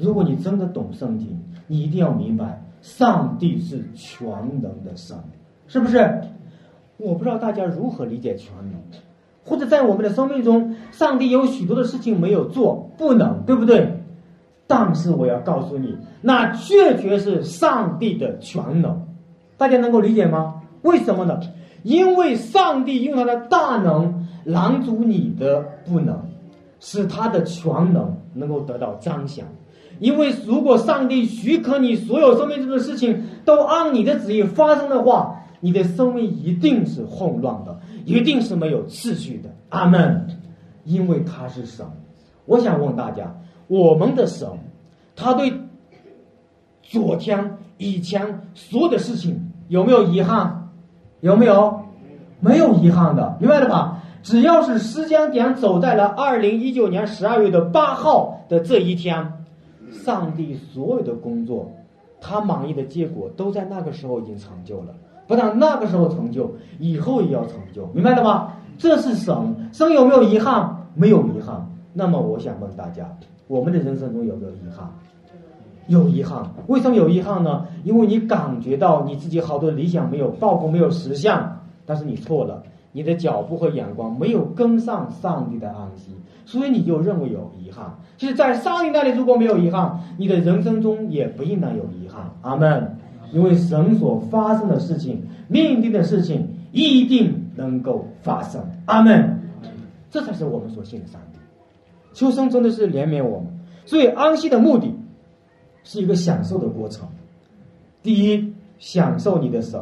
[0.04, 4.28] 如果你真的懂圣经，你一定要明白，上帝是全
[4.62, 5.18] 能的神，
[5.66, 6.22] 是不是？
[6.98, 8.82] 我不知道大家如何理解全能，
[9.46, 14.02] 或者在我们的生命中，上帝有许多的事情没有做，不能，对不对？
[14.68, 19.08] 但是我要告诉你，那确确是上帝的全能，
[19.58, 20.62] 大家能够理解吗？
[20.82, 21.40] 为什么呢？
[21.84, 26.20] 因为上帝用他的大能拦阻你的不能，
[26.82, 29.46] 使他的全能能够得到彰显。
[30.00, 39.50] 因为如果上帝许可你所有生命中的事情都按你的旨意发生的话，你的生命一定是混乱的，一定是没有秩序的。
[39.70, 40.28] 阿门。
[40.86, 41.86] 因为他是神，
[42.46, 43.34] 我想问大家。
[43.68, 44.46] 我们的神，
[45.16, 45.54] 他对
[46.82, 50.70] 昨天、以前所有的事情有没有遗憾？
[51.22, 51.80] 有没有？
[52.42, 54.04] 没有遗憾的，明白了吧？
[54.22, 59.43] 只要是时间点走在了二零一九年十二月的八号的这一天，
[59.94, 61.72] 上帝所有的工作，
[62.20, 64.94] 他满意的结果都在那个时候已经成就了。
[65.28, 68.52] 不但那个时候成就，以后也要成就，明白了吗？
[68.78, 69.36] 这是神，
[69.72, 70.88] 神有没有遗憾？
[70.96, 71.66] 没有遗憾。
[71.94, 73.10] 那么我想问大家。
[73.48, 74.90] 我们的人生中有没有遗憾？
[75.88, 77.66] 有遗憾，为什么有遗憾呢？
[77.84, 81.38] 因为你感觉到你自己好多理想没有抱负，没有实现，
[81.86, 82.64] 但是你错了，
[82.94, 86.12] 你的脚步和眼光没有跟上上帝的安息，
[86.46, 87.94] 所以你就认为有遗憾。
[88.18, 92.32] 其实，在上帝那里如果没有遗憾，你的人生中也不应当有遗憾。
[92.42, 92.96] 阿门。
[93.34, 98.62] 因为神所发生的事情，命定的事情，一定能够发生。
[98.86, 99.42] 阿门。
[100.12, 101.40] 这才是我们所信的上帝。
[102.14, 103.48] 求生真的是怜悯我们，
[103.88, 104.94] 所以安息的目的
[105.84, 107.08] 是一个享受的过程。
[108.04, 109.82] 第一，享受你的神；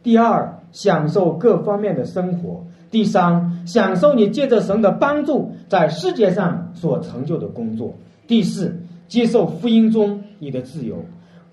[0.00, 7.94] 第二，享受各方面的生活；第三，享受你借着神的帮助在世界上所成就的工作；
[8.26, 10.96] 第四，接受福音中你的自由，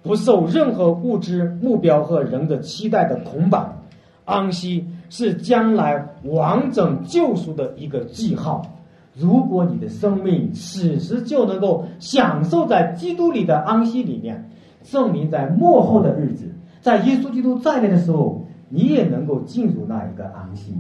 [0.02, 3.78] 不受任何物质目标和人的期待的捆绑。
[4.26, 8.66] 安息是将来完整救赎的一个记号。
[9.14, 14.50] 如果你的生命此时就能够享受在基督里的安息里面，
[14.84, 16.46] 证明在末后的日子，
[16.82, 18.41] 在耶稣基督再来的时候，
[18.72, 20.74] 你也能够进入那一个安息，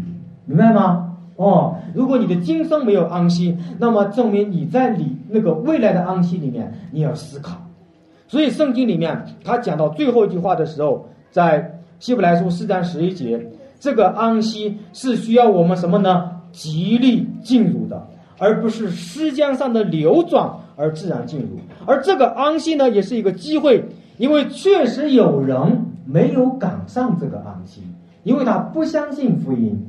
[0.46, 1.16] 明白吗？
[1.36, 7.56] 哦，如果你的今生没有安息，那么证明你在你那个未来的安息里面，你要思考。
[8.28, 13.46] 所以圣经里面他讲到最后一句话的时候，在希伯来书四章十一节，
[13.80, 16.32] 这个安息是需要我们什么呢？
[16.52, 18.08] 极力进入的。
[18.38, 23.86] 而不是时间上的流转而自然进入，而这个安息呢，也是一个机会，
[24.18, 25.58] 因为确实有人
[26.12, 27.82] 没有赶上这个安息，
[28.24, 29.80] 因为他不相信福音，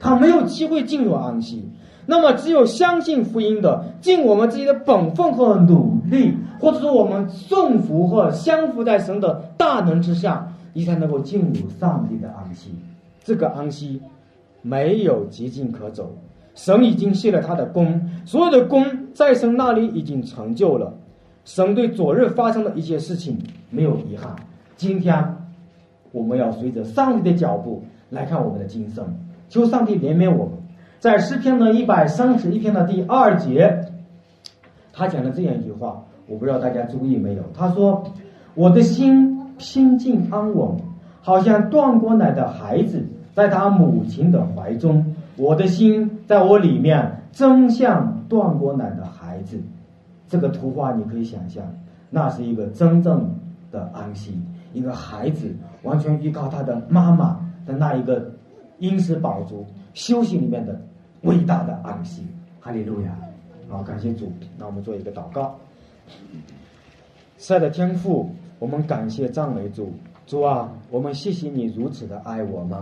[0.00, 1.68] 他没有机会进入安息。
[2.04, 12.70] 那么，只有相信福音的，尽我们自己的本分和努力，或者说我们顺服和相服在神的大能之下，你才能够进入上帝的安息。
[13.22, 14.00] 这个安息
[14.62, 16.10] 没有捷径可走。
[16.54, 20.92] 神已经谢了他的功，所有的功在神那里已经成就了。
[21.44, 23.38] 神对昨日发生的一些事情
[23.70, 24.34] 没有遗憾。
[24.76, 25.36] 今天
[26.18, 29.06] 我们要随着上帝的脚步来看我们的今生，
[29.48, 30.54] 求上帝怜悯我们。
[30.98, 33.84] 在诗篇的一百三十一篇的第二节，
[34.92, 37.42] 他讲了这样一句话，我不知道大家注意没有？
[37.54, 38.02] 他说
[38.54, 40.76] ：“我的心平静安稳，
[41.20, 49.60] 好像断过奶的孩子在他母亲的怀中。”我的心在我里面，真像断过奶的孩子。
[50.26, 51.64] 这个图画你可以想象，
[52.10, 53.36] 那是一个真正
[53.70, 54.36] 的安息，
[54.72, 55.54] 一个孩子
[55.88, 58.30] 完全依靠他的妈妈的那一个
[58.78, 60.78] 因食饱足休息里面的
[61.22, 62.22] 伟大的安息。
[62.60, 63.16] 哈利路亚！
[63.68, 64.30] 好，感谢主。
[64.58, 65.56] 那我们做一个祷告。
[67.38, 69.90] 爱的天父，我们感谢赞美主。
[70.26, 72.78] 主啊，我们谢谢你如此的爱我们。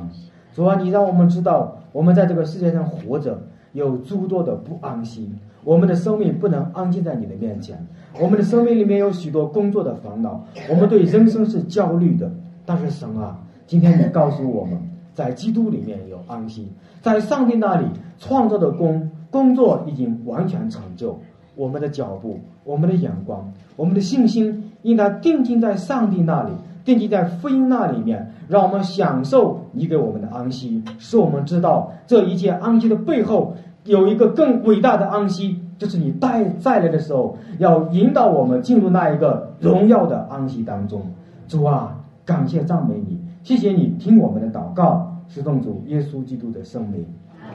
[0.53, 3.39] 主啊，你让我们知道，我们在这个世界上活着
[3.73, 7.87] 有诸多的不安心，我们的生命不能安静在你的面前。
[8.19, 12.29] 我们的生命里面有许多工作的烦恼，我们对人生是焦虑的。
[12.67, 14.79] 但是神啊，今天你告诉我们，
[15.15, 17.87] 在基督里面有安息，在上帝那里
[18.19, 21.19] 创造的工工作已经完全成就。
[21.55, 26.51] 我们的脚步，我们的眼光，我们的信心，应该定睛在上帝那里，
[26.85, 33.55] 定睛在福音那里面，让我们享受你给我们的安息，使我们知道这一切安息的背后
[33.85, 41.01] 有一个更伟大的安息，就是你带再来的时候，要引导我们进入那一个荣耀的安息当中。
[41.49, 47.07] 主啊，感谢赞美你，谢谢你听我们的祷告，是奉主耶稣基督的圣灵，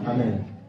[0.06, 0.61] 阿门。